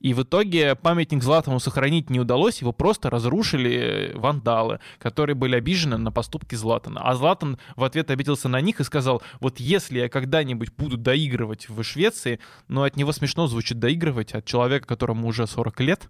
[0.00, 5.98] И в итоге памятник Златану сохранить не удалось, его просто разрушили вандалы, которые были обижены
[5.98, 7.02] на поступки Златана.
[7.02, 11.68] А Златан в ответ обиделся на них и сказал, вот если я когда-нибудь буду доигрывать
[11.68, 16.08] в Швеции, но от него смешно звучит доигрывать, от человека, которому уже 40 лет,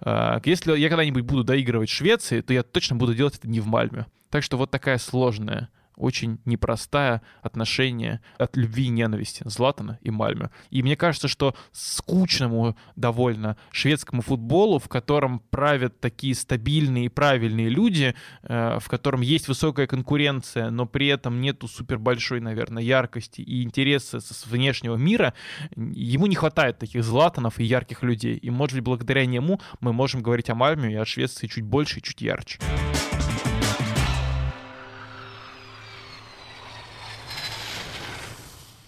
[0.00, 3.58] а, если я когда-нибудь буду доигрывать в Швеции, то я точно буду делать это не
[3.58, 4.06] в Мальме.
[4.34, 10.50] Так что вот такая сложная очень непростое отношение от любви и ненависти Златана и Мальме.
[10.70, 17.68] И мне кажется, что скучному довольно шведскому футболу, в котором правят такие стабильные и правильные
[17.68, 23.40] люди, э, в котором есть высокая конкуренция, но при этом нету супер большой, наверное, яркости
[23.40, 25.32] и интереса с внешнего мира,
[25.76, 28.36] ему не хватает таких Златанов и ярких людей.
[28.36, 32.00] И, может быть, благодаря нему мы можем говорить о Мальме и о Швеции чуть больше
[32.00, 32.58] и чуть ярче.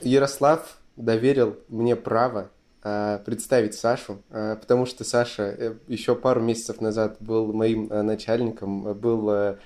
[0.06, 2.50] Ярослав доверил мне право
[2.82, 8.94] э, представить Сашу, э, потому что Саша э, еще пару месяцев назад был моим начальником,
[8.94, 9.56] был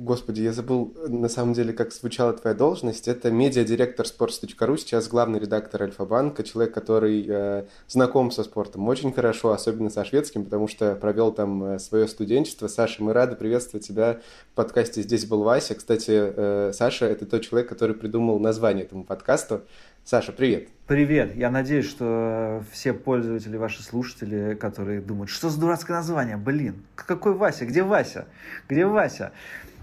[0.00, 3.08] Господи, я забыл, на самом деле, как звучала твоя должность.
[3.08, 9.50] Это медиадиректор sports.ru, сейчас главный редактор Альфа-банка, человек, который э, знаком со спортом очень хорошо,
[9.50, 12.68] особенно со шведским, потому что провел там э, свое студенчество.
[12.68, 14.20] Саша, мы рады приветствовать тебя
[14.52, 15.74] в подкасте «Здесь был Вася».
[15.74, 19.62] Кстати, э, Саша— это тот человек, который придумал название этому подкасту.
[20.04, 20.68] Саша, привет.
[20.86, 21.34] Привет.
[21.34, 27.34] Я надеюсь, что все пользователи, ваши слушатели, которые думают, что за дурацкое название, блин, какой
[27.34, 28.26] Вася, где Вася,
[28.68, 29.32] где Вася?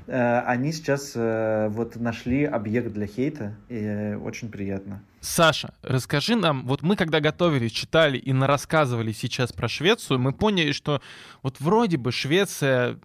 [0.08, 5.02] Э, они сейчас э, вот нашли объект для хейта, и очень приятно.
[5.22, 10.72] Саша, расскажи нам, вот мы когда готовились, читали и рассказывали сейчас про Швецию, мы поняли,
[10.72, 11.02] что
[11.42, 13.00] вот вроде бы Швеция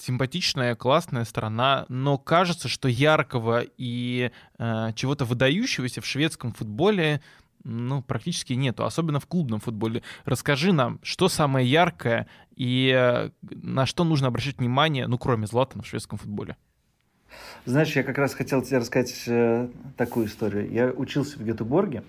[0.00, 7.20] симпатичная, классная страна, но кажется, что яркого и э, чего-то выдающегося в шведском футболе
[7.64, 10.02] ну, практически нету, особенно в клубном футболе.
[10.24, 12.26] Расскажи нам, что самое яркое
[12.58, 16.56] и э, на что нужно обращать внимание, ну, кроме Златана в шведском футболе?
[17.64, 20.68] Знаешь, я как раз хотел тебе рассказать э, такую историю.
[20.68, 22.02] Я учился в Гетеборге,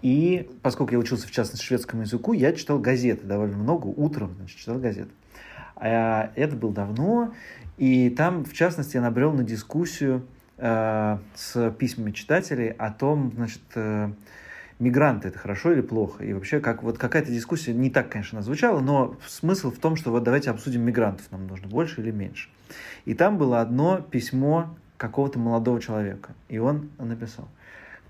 [0.00, 4.58] и поскольку я учился, в частности, шведскому языку, я читал газеты довольно много, утром, значит,
[4.58, 5.10] читал газеты.
[5.76, 7.34] А это было давно,
[7.76, 13.60] и там, в частности, я набрел на дискуссию э, с письмами читателей о том, значит,
[13.74, 14.12] э,
[14.78, 16.24] мигранты это хорошо или плохо.
[16.24, 20.10] И вообще, как, вот какая-то дискуссия не так, конечно, звучала, но смысл в том, что
[20.10, 22.48] вот давайте обсудим мигрантов, нам нужно больше или меньше.
[23.04, 26.34] И там было одно письмо какого-то молодого человека.
[26.48, 27.48] И он написал,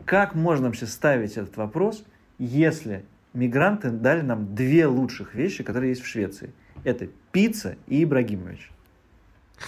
[0.05, 2.05] как можно вообще ставить этот вопрос,
[2.38, 6.53] если мигранты дали нам две лучших вещи, которые есть в Швеции.
[6.85, 8.70] Это пицца и Ибрагимович.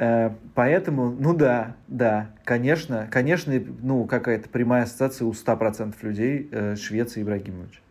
[0.00, 6.74] Э, поэтому, ну да, да, конечно, конечно, ну какая-то прямая ассоциация у 100% людей э,
[6.76, 7.82] Швеции Ибрагимович.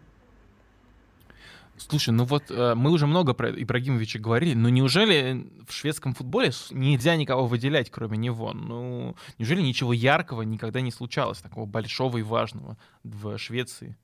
[1.77, 6.49] Слушай, ну вот э, мы уже много про Ибрагимовича говорили, но неужели в шведском футболе
[6.71, 8.53] нельзя никого выделять, кроме него?
[8.53, 13.95] Ну, неужели ничего яркого никогда не случалось, такого большого и важного в Швеции?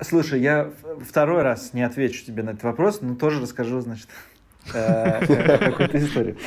[0.00, 0.72] Слушай, я
[1.06, 4.08] второй раз не отвечу тебе на этот вопрос, но тоже расскажу, значит,
[4.72, 6.36] какую-то историю.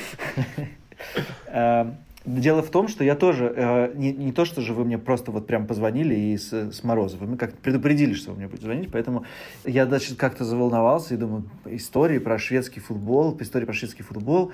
[1.48, 1.92] Э,
[2.26, 5.32] дело в том, что я тоже, э, не, не то, что же вы мне просто
[5.32, 8.90] вот прям позвонили и с, с Мороза, вы как-то предупредили, что вы мне будете звонить,
[8.92, 9.26] поэтому
[9.66, 14.52] я, значит, как-то заволновался и думаю, истории про шведский футбол, истории про шведский футбол,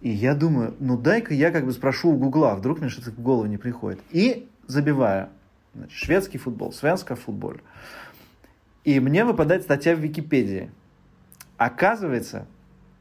[0.00, 3.20] и я думаю, ну дай-ка я как бы спрошу у Гугла, вдруг мне что-то в
[3.20, 4.00] голову не приходит.
[4.10, 5.28] И забиваю,
[5.74, 7.54] значит, шведский футбол, свенска футбол.
[8.84, 10.70] И мне выпадает статья в Википедии.
[11.56, 12.46] Оказывается,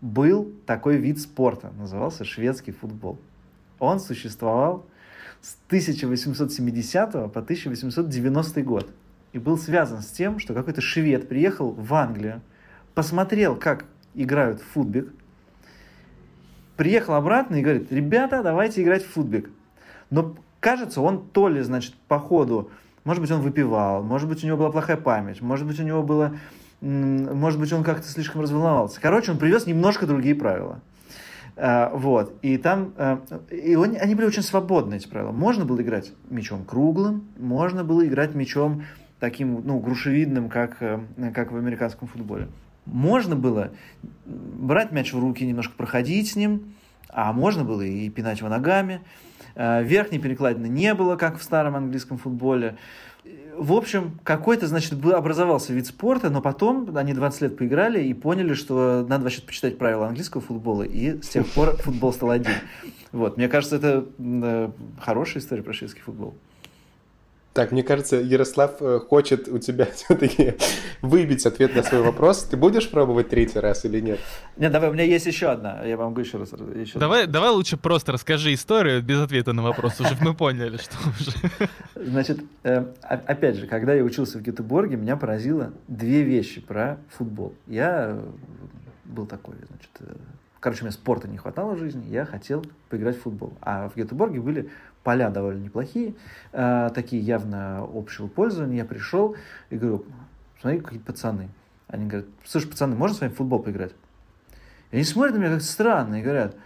[0.01, 3.19] был такой вид спорта, назывался шведский футбол.
[3.79, 4.85] Он существовал
[5.41, 8.89] с 1870 по 1890 год
[9.33, 12.41] и был связан с тем, что какой-то швед приехал в Англию,
[12.93, 15.13] посмотрел, как играют в футбик,
[16.75, 19.49] приехал обратно и говорит, ребята, давайте играть в футбик.
[20.09, 22.71] Но кажется, он то ли, значит, по ходу,
[23.03, 26.03] может быть, он выпивал, может быть, у него была плохая память, может быть, у него
[26.03, 26.37] было
[26.81, 29.01] может быть, он как-то слишком разволновался.
[29.01, 30.81] Короче, он привез немножко другие правила.
[31.55, 32.37] Uh, вот.
[32.43, 32.93] И там...
[32.97, 35.31] Uh, и он, они были очень свободны, эти правила.
[35.31, 38.83] Можно было играть мячом круглым, можно было играть мячом
[39.19, 42.47] таким, ну, грушевидным, как, uh, как в американском футболе.
[42.85, 43.71] Можно было
[44.25, 46.75] брать мяч в руки, немножко проходить с ним,
[47.09, 49.01] а можно было и пинать его ногами.
[49.55, 52.77] Верхней перекладины не было, как в старом английском футболе
[53.57, 58.53] в общем, какой-то, значит, образовался вид спорта, но потом они 20 лет поиграли и поняли,
[58.53, 62.53] что надо вообще почитать правила английского футбола, и с тех пор футбол стал один.
[63.11, 66.35] Вот, мне кажется, это э, хорошая история про шведский футбол.
[67.57, 70.53] Так, мне кажется, Ярослав э, хочет у тебя все-таки
[71.01, 72.43] выбить ответ на свой вопрос.
[72.43, 74.19] Ты будешь пробовать третий раз или нет?
[74.57, 75.83] Нет, давай, у меня есть еще одна.
[75.83, 76.51] Я вам могу еще раз.
[76.51, 77.31] Еще давай, раз.
[77.31, 79.99] давай лучше просто расскажи историю без ответа на вопрос.
[79.99, 81.31] Уже мы поняли, что уже.
[81.95, 87.55] Значит, э, опять же, когда я учился в Гетеборге, меня поразило две вещи про футбол.
[87.65, 88.19] Я
[89.03, 90.19] был такой, значит,
[90.67, 93.53] короче, мне спорта не хватало в жизни, я хотел поиграть в футбол.
[93.61, 94.69] А в Гетеборге были
[95.01, 96.13] поля довольно неплохие,
[96.51, 98.79] э, такие явно общего пользования.
[98.79, 99.37] Я пришел
[99.69, 100.03] и говорю,
[100.59, 101.47] смотри, какие пацаны.
[101.87, 103.93] Они говорят, слушай, пацаны, можно с вами в футбол поиграть?
[104.91, 106.57] И они смотрят на меня как странно и говорят,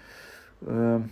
[0.61, 1.03] э,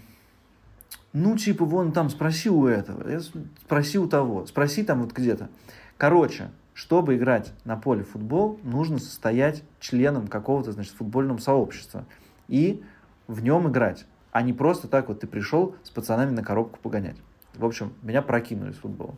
[1.14, 5.50] ну, типа, вон там спроси у этого, спроси у того, спроси там вот где-то.
[5.98, 12.06] Короче, чтобы играть на поле в футбол, нужно состоять членом какого-то, значит, футбольного сообщества
[12.50, 12.84] и
[13.28, 17.18] в нем играть а не просто так вот ты пришел с пацанами на коробку погонять.
[17.56, 19.16] В общем, меня прокинули с футбола.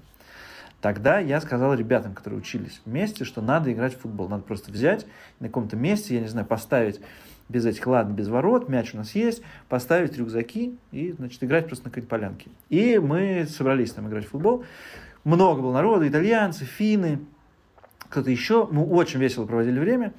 [0.79, 4.29] Тогда я сказал ребятам, которые учились вместе, что надо играть в футбол.
[4.29, 5.05] Надо просто взять
[5.39, 7.01] на каком-то месте, я не знаю, поставить
[7.49, 11.85] без этих, ладно, без ворот, мяч у нас есть, поставить рюкзаки и, значит, играть просто
[11.85, 12.49] на какой-то полянке.
[12.69, 14.63] И мы собрались там играть в футбол.
[15.23, 17.19] Много было народа, итальянцы, финны,
[18.09, 18.67] кто-то еще.
[18.71, 20.13] Мы очень весело проводили время.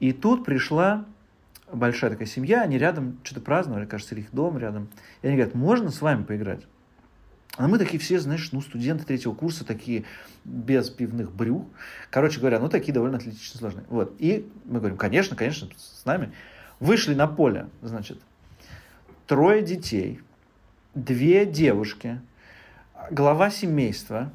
[0.00, 1.04] И тут пришла
[1.72, 4.88] большая такая семья, они рядом что-то праздновали, кажется, их дом рядом.
[5.22, 6.66] И они говорят, можно с вами поиграть?
[7.56, 10.04] А мы такие все, знаешь, ну, студенты третьего курса, такие
[10.44, 11.66] без пивных брюк.
[12.10, 13.84] Короче говоря, ну, такие довольно атлетично сложные.
[13.88, 14.14] Вот.
[14.18, 16.32] И мы говорим, конечно, конечно, с нами.
[16.78, 18.18] Вышли на поле, значит,
[19.26, 20.20] трое детей,
[20.94, 22.20] две девушки,
[23.10, 24.32] глава семейства,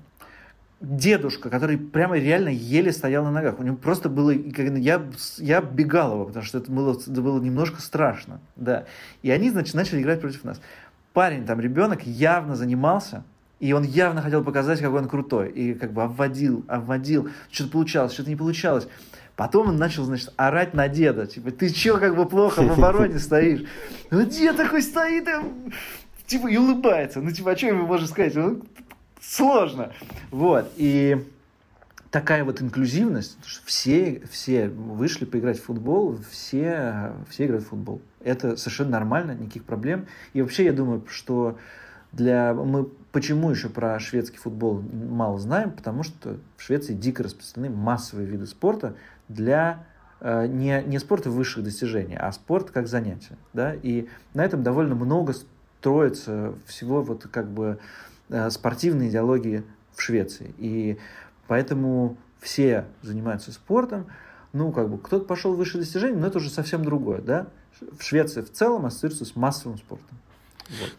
[0.84, 3.60] дедушка, который прямо реально еле стоял на ногах.
[3.60, 4.30] У него просто было...
[4.30, 5.02] Я,
[5.38, 8.40] я бегал его, потому что это было, это было немножко страшно.
[8.56, 8.86] Да.
[9.24, 10.60] И они, значит, начали играть против нас
[11.14, 13.24] парень, там ребенок явно занимался,
[13.60, 15.52] и он явно хотел показать, какой он крутой.
[15.52, 18.88] И как бы обводил, обводил, что-то получалось, что-то не получалось.
[19.36, 21.26] Потом он начал, значит, орать на деда.
[21.26, 23.64] Типа, ты чё, как бы плохо в обороне стоишь?
[24.12, 25.28] Ну, дед такой стоит,
[26.28, 27.22] типа, и улыбается.
[27.22, 28.36] Ну, типа, а что ему можно сказать?
[28.36, 28.64] Ну,
[29.24, 29.92] сложно.
[30.32, 30.72] Вот.
[30.76, 31.26] И
[32.12, 38.02] такая вот инклюзивность, что все, все вышли поиграть в футбол, все, все играют в футбол.
[38.24, 40.06] Это совершенно нормально, никаких проблем.
[40.34, 41.58] И вообще я думаю, что
[42.12, 42.54] для...
[42.54, 45.72] Мы почему еще про шведский футбол мало знаем?
[45.72, 48.96] Потому что в Швеции дико распространены массовые виды спорта
[49.28, 49.86] для
[50.20, 53.38] э, не, не спорта высших достижений, а спорт как занятие.
[53.54, 53.74] Да?
[53.74, 55.34] И на этом довольно много
[55.80, 57.80] строится всего вот как бы
[58.50, 59.64] спортивной идеологии
[59.96, 60.54] в Швеции.
[60.58, 60.98] И
[61.48, 64.08] Поэтому все занимаются спортом.
[64.54, 67.48] Ну, как бы, кто-то пошел выше достижений, но это уже совсем другое, да?
[67.80, 70.18] В Швеции в целом ассоциируется с массовым спортом.
[70.70, 70.96] Вот.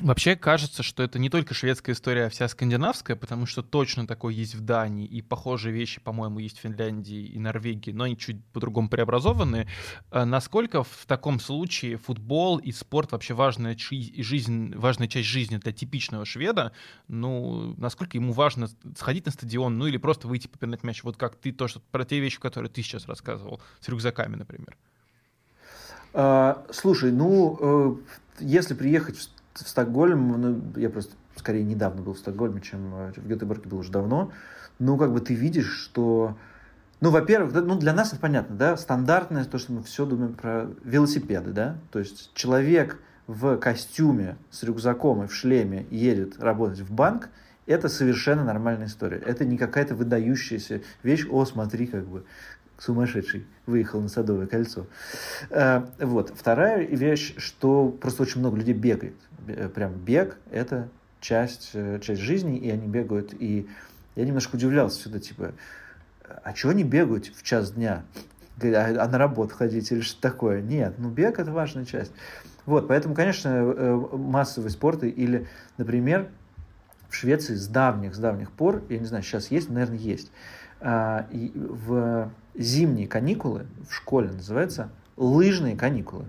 [0.00, 4.34] Вообще кажется, что это не только шведская история, а вся скандинавская, потому что точно такое
[4.34, 8.44] есть в Дании, и похожие вещи, по-моему, есть в Финляндии и Норвегии, но они чуть
[8.46, 9.68] по-другому преобразованы.
[10.10, 15.72] А насколько в таком случае футбол и спорт вообще важная, жизнь, важная часть жизни для
[15.72, 16.72] типичного шведа?
[17.06, 21.04] Ну, насколько ему важно сходить на стадион, ну или просто выйти попинать мяч?
[21.04, 24.76] Вот как ты, то, что, про те вещи, которые ты сейчас рассказывал, с рюкзаками, например.
[26.14, 27.96] А, слушай, ну, э,
[28.40, 33.28] если приехать в Стокгольм, ну, я просто скорее недавно был в Стокгольме, чем э, в
[33.28, 34.32] Гетеборге был уже давно,
[34.78, 36.36] ну, как бы ты видишь, что...
[37.00, 40.34] Ну, во-первых, да, ну, для нас это понятно, да, стандартное, то, что мы все думаем
[40.34, 46.80] про велосипеды, да, то есть человек в костюме с рюкзаком и в шлеме едет работать
[46.80, 47.28] в банк,
[47.66, 49.18] это совершенно нормальная история.
[49.18, 52.24] Это не какая-то выдающаяся вещь, о, смотри, как бы,
[52.82, 54.86] сумасшедший выехал на Садовое кольцо.
[55.50, 56.32] Э, вот.
[56.34, 59.14] Вторая вещь, что просто очень много людей бегает.
[59.46, 60.88] Э, прям бег– это
[61.20, 63.34] часть, э, часть жизни, и они бегают.
[63.38, 63.68] И
[64.16, 65.52] я немножко удивлялся сюда, типа,
[66.42, 68.02] а чего они бегают в час дня?
[68.62, 70.60] А, а на работу ходить или что такое?
[70.60, 72.12] Нет, ну бег– это важная часть.
[72.66, 76.28] Вот, поэтому, конечно, массовые спорты или, например,
[77.08, 80.30] в Швеции с давних, с давних пор, я не знаю, сейчас есть, наверное, есть,
[80.82, 86.26] в зимние каникулы в школе называется лыжные каникулы.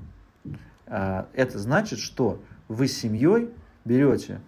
[0.85, 3.49] А, это значит, что вы с семьей
[3.85, 4.39] берете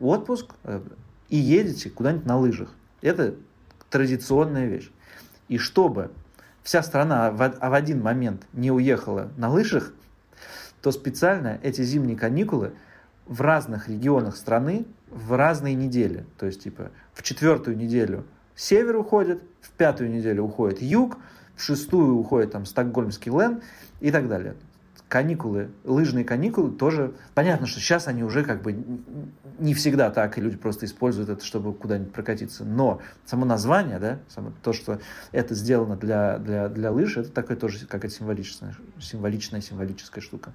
[0.00, 0.80] отпуск э,
[1.28, 2.70] и едете куда-нибудь на лыжах.
[3.02, 3.34] Это
[3.90, 4.90] традиционная вещь.
[5.48, 6.10] И чтобы
[6.62, 9.92] вся страна а в один момент не уехала на лыжах,
[10.82, 12.72] то специально эти зимние каникулы
[13.26, 16.24] в разных регионах страны в разные недели.
[16.38, 18.24] То есть, типа, в четвертую неделю
[18.56, 21.18] север уходит, в пятую неделю уходит юг,
[21.54, 23.62] в шестую уходит там стокгольмский лен
[24.00, 24.54] и так далее.
[25.08, 28.76] Каникулы, лыжные каникулы тоже, понятно, что сейчас они уже как бы
[29.60, 34.18] не всегда так, и люди просто используют это, чтобы куда-нибудь прокатиться, но само название, да,
[34.28, 34.98] само то, что
[35.30, 40.52] это сделано для, для, для лыж, это такое тоже какая-то символичная, символичная, символическая штука.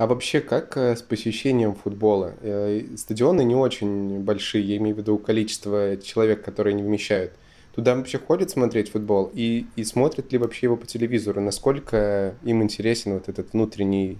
[0.00, 2.32] А вообще, как э, с посещением футбола?
[2.40, 7.32] Э, стадионы не очень большие, я имею в виду количество человек, которые не вмещают.
[7.74, 11.42] Туда вообще ходят смотреть футбол и, и смотрят ли вообще его по телевизору?
[11.42, 14.16] Насколько им интересен вот этот внутренний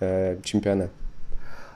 [0.00, 0.90] э, чемпионат?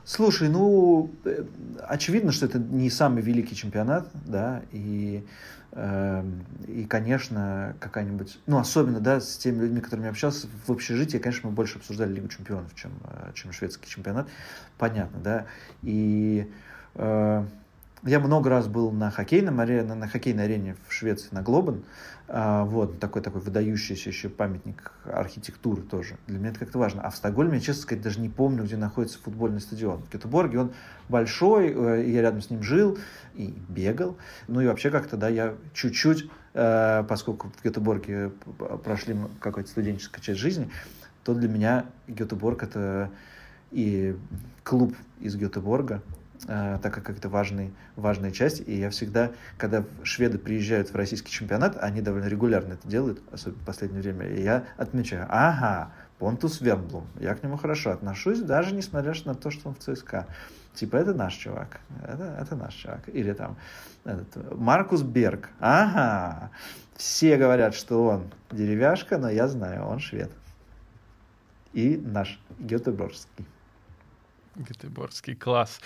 [0.04, 1.44] Слушай, ну, э,
[1.80, 5.24] очевидно, что это не самый великий чемпионат, да, и
[5.76, 8.38] Эм, и, конечно, какая-нибудь...
[8.46, 12.12] Ну, особенно, да, с теми людьми, которыми я общался в общежитии, конечно, мы больше обсуждали
[12.12, 14.28] Лигу чемпионов, чем, э, чем шведский чемпионат.
[14.78, 15.46] Понятно, да.
[15.82, 16.48] И...
[16.94, 17.44] Э,
[18.06, 21.84] Я много раз был на хоккейном арене, на хоккейной арене в Швеции, на Глобен.
[22.28, 26.18] А, вот, такой такой выдающийся еще памятник архитектуры тоже.
[26.26, 27.00] Для меня это как-то важно.
[27.00, 30.02] А в Стокгольме, честно сказать, даже не помню, где находится футбольный стадион.
[30.02, 30.72] В Гетеборге он
[31.08, 32.98] большой, э, я рядом с ним жил
[33.34, 34.18] и бегал.
[34.48, 38.32] Ну и вообще как-то, да, я чуть-чуть, э, поскольку в Гетеборге
[38.84, 40.68] прошли какая-то студенческая часть жизни,
[41.24, 43.10] то для меня Гетеборг это
[43.70, 44.14] и
[44.62, 46.02] клуб из Гетеборга,
[46.46, 48.62] так как это важный, важная часть.
[48.66, 53.60] И я всегда, когда шведы приезжают в российский чемпионат, они довольно регулярно это делают, особенно
[53.62, 58.74] в последнее время, и я отмечаю, ага, Понтус Вернблум, я к нему хорошо отношусь, даже
[58.74, 60.26] несмотря на то, что он в ЦСКА.
[60.74, 63.08] Типа, это наш чувак, это, это наш чувак.
[63.08, 63.56] Или там
[64.04, 66.50] этот, Маркус Берг, ага,
[66.96, 70.30] все говорят, что он деревяшка, но я знаю, он швед.
[71.72, 73.46] И наш Гетеборгский.
[74.56, 75.80] Гетеборгский, класс.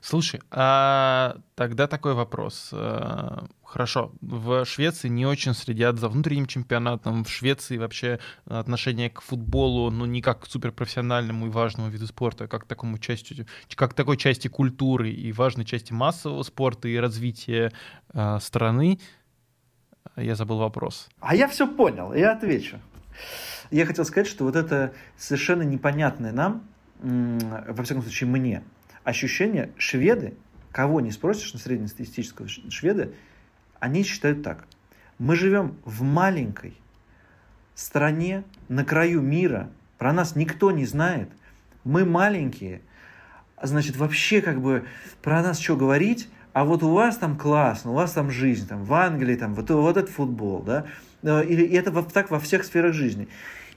[0.00, 2.70] Слушай, а тогда такой вопрос.
[2.72, 7.24] Э, хорошо, в Швеции не очень следят за внутренним чемпионатом.
[7.24, 12.44] В Швеции вообще отношение к футболу, ну, не как к суперпрофессиональному и важному виду спорта,
[12.44, 16.88] а как к такому части, как к такой части культуры и важной части массового спорта
[16.88, 17.72] и развития
[18.12, 18.98] э, страны.
[20.16, 21.08] Я забыл вопрос.
[21.20, 22.78] А я все понял, я отвечу.
[23.70, 26.62] Я хотел сказать, что вот это совершенно непонятное нам,
[27.00, 28.62] во всяком случае мне,
[29.04, 30.34] ощущение, шведы,
[30.72, 33.12] кого не спросишь на среднестатистического шведа,
[33.78, 34.66] они считают так.
[35.18, 36.74] Мы живем в маленькой
[37.74, 41.28] стране на краю мира, про нас никто не знает,
[41.84, 42.80] мы маленькие,
[43.62, 44.84] значит, вообще как бы
[45.22, 48.84] про нас что говорить, а вот у вас там классно, у вас там жизнь, там
[48.84, 50.86] в Англии, там вот, вот этот футбол, да,
[51.22, 53.28] э, и, и это так во всех сферах жизни.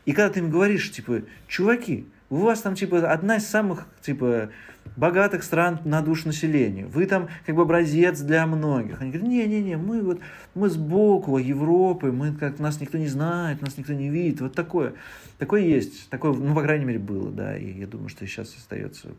[0.06, 4.50] И когда ты им говоришь, типа, чуваки, у вас там, типа, одна из самых, типа,
[4.96, 6.86] богатых стран на душу населения.
[6.86, 9.02] Вы там, как бы, образец для многих.
[9.02, 10.20] Они говорят, не-не-не, мы вот,
[10.56, 14.42] мы сбоку Европы, мы как нас никто не знает, нас никто не видит.
[14.42, 14.94] Вот такое.
[15.38, 16.10] Такое есть.
[16.10, 17.58] Такое, ну, по крайней мере, было, да.
[17.58, 19.10] И я думаю, что сейчас остается.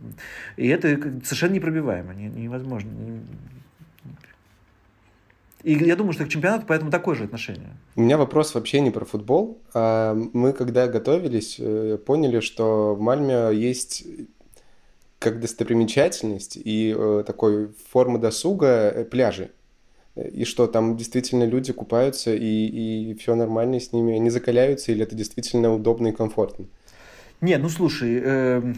[0.56, 0.88] И это
[1.24, 2.90] совершенно непробиваемо, невозможно.
[5.64, 7.76] И я думаю, что к чемпионату поэтому такое же отношение.
[7.96, 9.60] У меня вопрос вообще не про футбол.
[9.74, 14.04] А мы, когда готовились, э, поняли, что в Мальме есть
[15.18, 19.50] как достопримечательность и э, такой форма досуга э, пляжи.
[20.14, 25.02] И что там действительно люди купаются, и, и все нормально с ними, они закаляются, или
[25.02, 26.66] это действительно удобно и комфортно?
[27.40, 28.74] Не, ну слушай, э,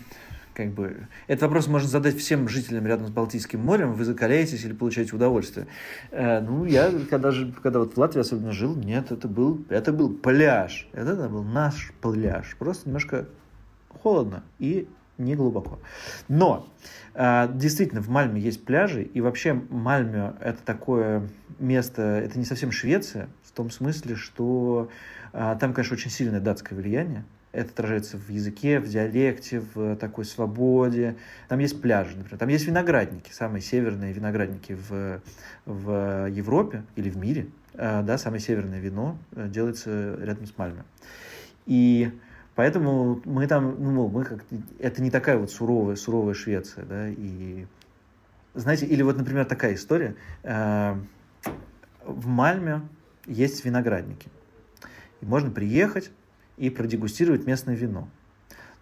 [0.55, 4.73] как бы, этот вопрос можно задать всем жителям рядом с Балтийским морем, вы закаляетесь или
[4.73, 5.67] получаете удовольствие.
[6.11, 9.93] Э, ну, я, когда, же, когда вот в Латвии особенно жил, нет, это был, это
[9.93, 13.27] был пляж, это, это был наш пляж, просто немножко
[14.03, 14.89] холодно и
[15.19, 15.79] не глубоко.
[16.29, 16.67] Но
[17.15, 21.29] э, действительно в Мальме есть пляжи, и вообще Мальме это такое
[21.59, 24.89] место, это не совсем Швеция, в том смысле, что
[25.33, 27.25] э, там, конечно, очень сильное датское влияние.
[27.53, 31.17] Это отражается в языке, в диалекте, в такой свободе.
[31.49, 32.39] Там есть пляжи, например.
[32.39, 35.21] Там есть виноградники, самые северные виноградники в,
[35.67, 37.49] в Европе или в мире.
[37.75, 40.85] Э, да, самое северное вино делается рядом с Мальме.
[41.67, 42.11] И
[42.61, 44.45] Поэтому мы там, ну, мы как
[44.79, 47.65] это не такая вот суровая, суровая Швеция, да, и
[48.55, 50.15] знаете, или вот, например, такая история.
[50.43, 50.97] Э,
[52.05, 52.83] в Мальме
[53.27, 54.29] есть виноградники.
[55.21, 56.11] И можно приехать
[56.61, 58.09] и продегустировать местное вино.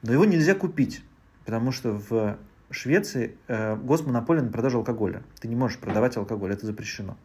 [0.02, 1.02] Но его нельзя купить,
[1.44, 2.36] потому что в
[2.70, 5.22] Швеции э, госмонополия на продажу алкоголя.
[5.40, 7.16] Ты не можешь продавать алкоголь, это запрещено.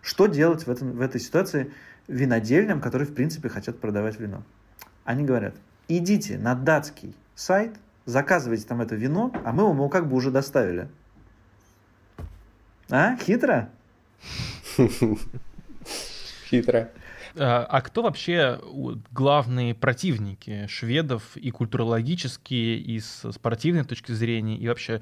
[0.00, 1.72] Что делать в, этом, в этой ситуации
[2.06, 4.42] винодельням, которые, в принципе, хотят продавать вино?
[5.04, 5.56] Они говорят,
[5.88, 7.74] идите на датский сайт,
[8.06, 10.88] заказывайте там это вино, а мы вам его как бы уже доставили.
[12.90, 13.16] А?
[13.16, 13.68] Хитро?
[16.48, 16.90] Хитро.
[17.36, 18.60] А, а кто вообще
[19.10, 25.00] главные противники шведов и культурологические, и с спортивной точки зрения, и вообще...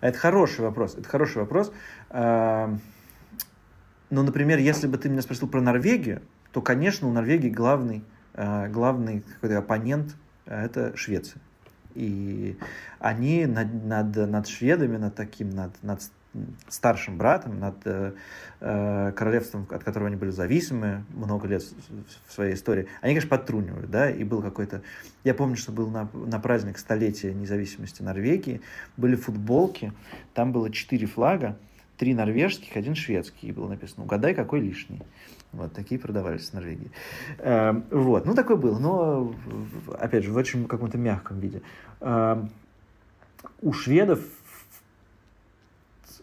[0.00, 0.94] Это хороший вопрос.
[0.94, 1.72] Это хороший вопрос.
[2.10, 2.76] А,
[4.10, 8.02] ну, например, если бы ты меня спросил про Норвегию, то, конечно, у Норвегии главный
[8.34, 10.16] Э, главный какой-то оппонент
[10.46, 11.42] э, это Швеция.
[11.94, 12.56] И
[13.00, 16.00] они над, над, над шведами, над таким, над, над
[16.68, 18.12] старшим братом, над э,
[18.60, 21.62] э королевством, от которого они были зависимы много лет
[22.28, 24.82] в своей истории, они, конечно, подтрунивают, да, и был какой-то...
[25.24, 28.60] Я помню, что был на, на праздник столетия независимости Норвегии,
[28.96, 29.92] были футболки,
[30.34, 31.56] там было четыре флага,
[32.00, 35.02] три норвежских, один шведский, и было написано «Угадай, какой лишний».
[35.52, 36.90] Вот такие продавались в Норвегии.
[37.38, 39.34] Эм, вот, ну такое было, но
[39.98, 41.60] опять же в очень каком-то мягком виде.
[42.00, 42.50] Эм,
[43.60, 44.20] у шведов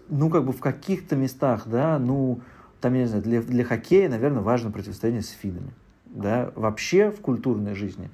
[0.10, 2.40] ну, как бы в каких-то местах, да, ну,
[2.82, 5.72] там, я не знаю, для, для хоккея, наверное, важно противостояние с финнами.
[6.06, 6.52] Да?
[6.56, 8.10] Вообще в культурной жизни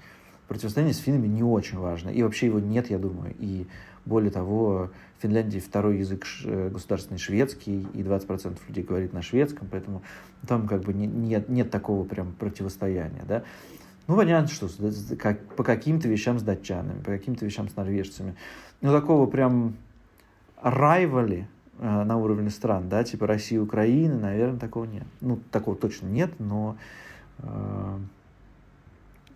[0.48, 2.10] противостояние с финнами не очень важно.
[2.10, 3.34] И вообще его нет, я думаю.
[3.40, 3.66] И
[4.06, 9.68] более того, в Финляндии второй язык э, государственный шведский, и 20% людей говорит на шведском,
[9.72, 10.04] поэтому
[10.48, 13.24] там как бы нет, нет такого прям противостояния.
[13.28, 13.44] Да?
[14.08, 14.70] Ну, понятно, что
[15.18, 18.36] как, по каким-то вещам с датчанами, по каким-то вещам с норвежцами.
[18.82, 19.76] Но такого прям
[20.62, 21.48] райвали
[21.80, 25.06] на уровне стран, да, типа России, Украины, наверное, такого нет.
[25.22, 26.78] Ну, такого точно нет, но
[27.40, 28.00] э,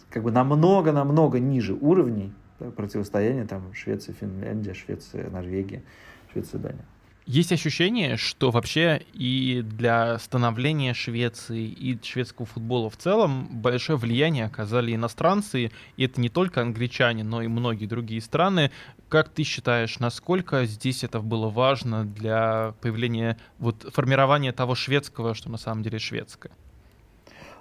[0.10, 5.84] как бы намного-намного ниже уровней да, противостояния там Швеция, Финляндия, Швеция, Норвегия,
[6.32, 6.86] Швеция, Дания.
[7.28, 14.46] Есть ощущение, что вообще и для становления Швеции, и шведского футбола в целом большое влияние
[14.46, 18.72] оказали иностранцы, и это не только англичане, но и многие другие страны.
[19.10, 25.52] Как ты считаешь, насколько здесь это было важно для появления, вот формирования того шведского, что
[25.52, 26.54] на самом деле шведское?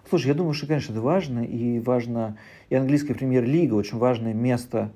[0.09, 2.39] Слушай, я думаю, что, конечно, это важно, и важно,
[2.71, 4.93] и английская премьер-лига очень важное место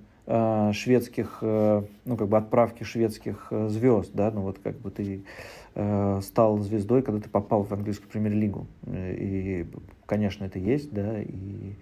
[0.72, 5.24] шведских, э, ну, как бы отправки шведских э, звезд, да, ну, вот как бы ты
[5.74, 9.66] э, стал звездой, когда ты попал в английскую премьер-лигу, и,
[10.07, 11.74] конечно, это есть, да, и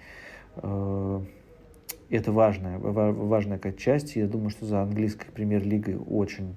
[0.56, 1.20] э,
[2.08, 6.56] это важная, важная какая-то часть, я думаю, что за английской премьер-лигой очень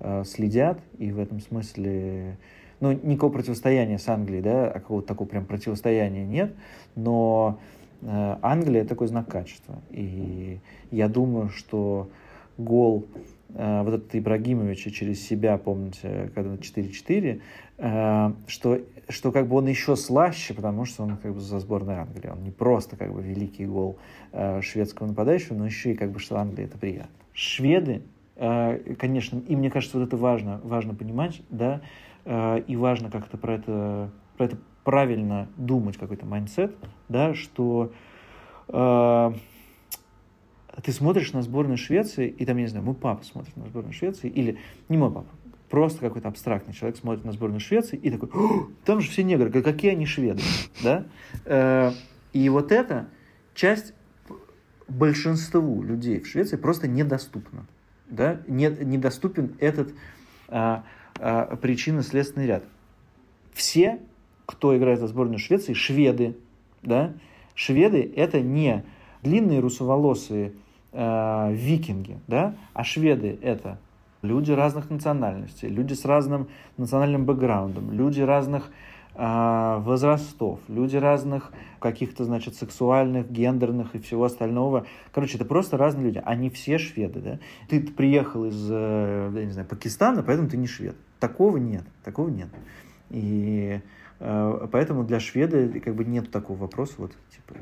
[0.00, 2.36] э, следят, и в этом смысле
[2.80, 6.54] ну, никакого противостояния с Англией, да, а какого-то такого прям противостояния нет,
[6.96, 9.80] но э, Англия такой знак качества.
[9.90, 10.58] И
[10.90, 12.08] я думаю, что
[12.56, 13.06] гол
[13.54, 17.40] э, вот этот Ибрагимовича через себя, помните, когда 4-4,
[17.78, 21.96] э, что, что как бы он еще слаще, потому что он как бы за сборной
[21.96, 22.28] Англии.
[22.28, 23.98] Он не просто как бы великий гол
[24.32, 27.10] э, шведского нападающего, но еще и как бы, что Англия это приятно.
[27.32, 28.02] Шведы,
[28.36, 31.80] э, конечно, и мне кажется, вот это важно, важно понимать, да,
[32.24, 36.74] Э, и важно как-то про это, про это правильно думать, какой-то mindset,
[37.08, 37.92] да, что
[38.68, 39.32] э,
[40.82, 43.92] ты смотришь на сборную Швеции, и там, я не знаю, мой папа смотрит на сборную
[43.92, 44.58] Швеции, или
[44.88, 45.28] не мой папа,
[45.68, 48.30] просто какой-то абстрактный человек смотрит на сборную Швеции и такой,
[48.84, 50.42] там же все негры, какие они шведы,
[50.82, 51.06] да?
[51.44, 51.92] Э,
[52.32, 53.08] и вот эта
[53.54, 53.94] часть
[54.88, 57.66] большинству людей в Швеции просто недоступна,
[58.08, 58.40] да?
[58.48, 59.94] Недоступен этот
[60.48, 60.84] а,
[61.18, 62.64] а, причинно-следственный ряд.
[63.52, 64.00] Все,
[64.50, 66.36] кто играет за сборную Швеции, шведы.
[66.82, 67.12] Да?
[67.54, 68.84] Шведы– это не
[69.22, 70.54] длинные русоволосые
[70.92, 72.56] э, викинги, да?
[72.72, 73.78] а шведы– это
[74.22, 76.48] люди разных национальностей, люди с разным
[76.78, 78.70] национальным бэкграундом, люди разных
[79.14, 84.84] э, возрастов, люди разных каких-то, значит, сексуальных, гендерных и всего остального.
[85.12, 86.20] Короче, это просто разные люди.
[86.24, 87.38] Они все шведы, да?
[87.68, 90.96] Ты приехал из, э, я не знаю, Пакистана, поэтому ты не швед.
[91.20, 92.48] Такого нет, такого нет.
[93.10, 93.80] И
[94.20, 97.58] поэтому для шведа как бы нет такого вопроса, вот, типа,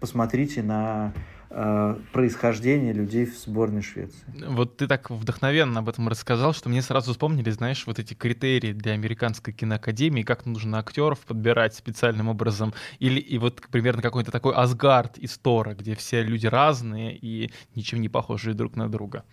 [0.00, 1.12] посмотрите на
[1.50, 4.24] э, происхождение людей в сборной Швеции.
[4.48, 8.72] Вот ты так вдохновенно об этом рассказал, что мне сразу вспомнили, знаешь, вот эти критерии
[8.72, 14.54] для американской киноакадемии, как нужно актеров подбирать специальным образом, или и вот примерно какой-то такой
[14.54, 19.24] Асгард из Тора, где все люди разные и ничем не похожие друг на друга.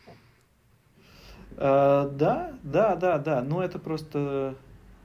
[1.56, 3.42] Uh, да, да, да, да.
[3.42, 4.56] Но это просто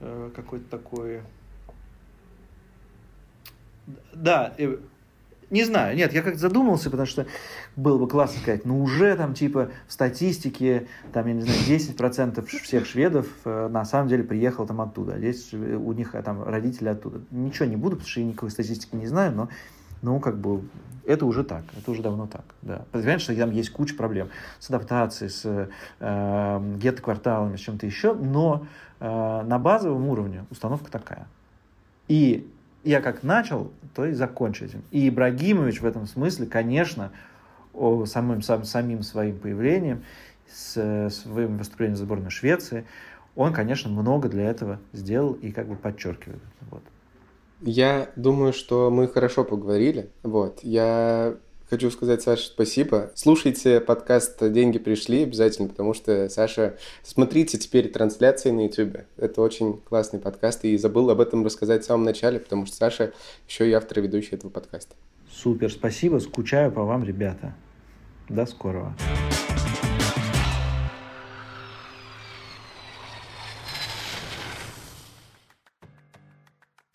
[0.01, 1.21] uh, какой-то такой...
[4.13, 4.77] Да, э,
[5.49, 7.27] не знаю, нет, я как-то задумался, потому что
[7.75, 12.45] было бы классно сказать, ну уже там типа в статистике, там, я не знаю, 10%
[12.63, 16.89] всех шведов э, на самом деле приехал там оттуда, а здесь у них там родители
[16.89, 17.21] оттуда.
[17.31, 19.49] Ничего не буду, потому что я никакой статистики не знаю, но
[20.03, 20.61] ну, как бы,
[21.05, 22.85] это уже так, это уже давно так, да.
[22.91, 24.29] Понимаешь, что там есть куча проблем
[24.59, 25.69] с адаптацией, с
[25.99, 28.65] э, гетто-кварталами, с чем-то еще, но
[28.99, 31.25] э, на базовом уровне установка такая.
[32.07, 32.51] И
[32.83, 34.83] я как начал, то и закончу этим.
[34.91, 37.11] И Ибрагимович в этом смысле, конечно,
[37.73, 40.03] о, самым, сам, самим своим появлением,
[40.51, 42.85] с своим выступлением за сборную Швеции,
[43.35, 46.41] он, конечно, много для этого сделал и как бы подчеркивает.
[46.69, 46.83] Вот.
[47.61, 50.09] Я думаю, что мы хорошо поговорили.
[50.21, 50.59] Вот.
[50.61, 51.35] Я
[51.73, 53.09] хочу сказать Саше спасибо.
[53.15, 58.97] Слушайте подкаст «Деньги пришли» обязательно, потому что, Саша, смотрите теперь трансляции на YouTube.
[59.17, 63.13] Это очень классный подкаст, и забыл об этом рассказать в самом начале, потому что Саша
[63.47, 64.93] еще и автор и ведущий этого подкаста.
[65.31, 66.19] Супер, спасибо.
[66.19, 67.55] Скучаю по вам, ребята.
[68.29, 68.95] До скорого.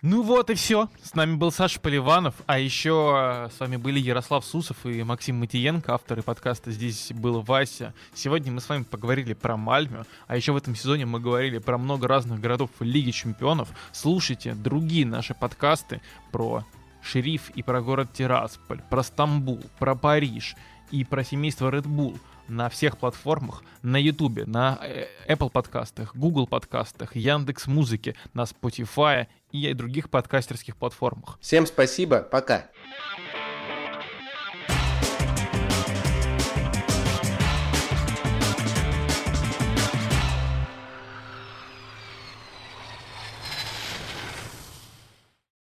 [0.01, 0.89] Ну вот и все.
[1.03, 5.93] С нами был Саша Поливанов, а еще с вами были Ярослав Сусов и Максим Матиенко,
[5.93, 7.93] авторы подкаста «Здесь был Вася».
[8.15, 11.79] Сегодня мы с вами поговорили про Мальмю, а еще в этом сезоне мы говорили про
[11.79, 13.71] много разных городов Лиги Чемпионов.
[13.91, 16.65] Слушайте другие наши подкасты про
[17.03, 20.55] Шериф и про город Тирасполь, про Стамбул, про Париж
[20.93, 26.47] и про семейство Red Bull на всех платформах, на YouTube, на э, Apple подкастах, Google
[26.47, 31.39] подкастах, Яндекс Музыке, на Spotify и других подкастерских платформах.
[31.41, 32.67] Всем спасибо, пока.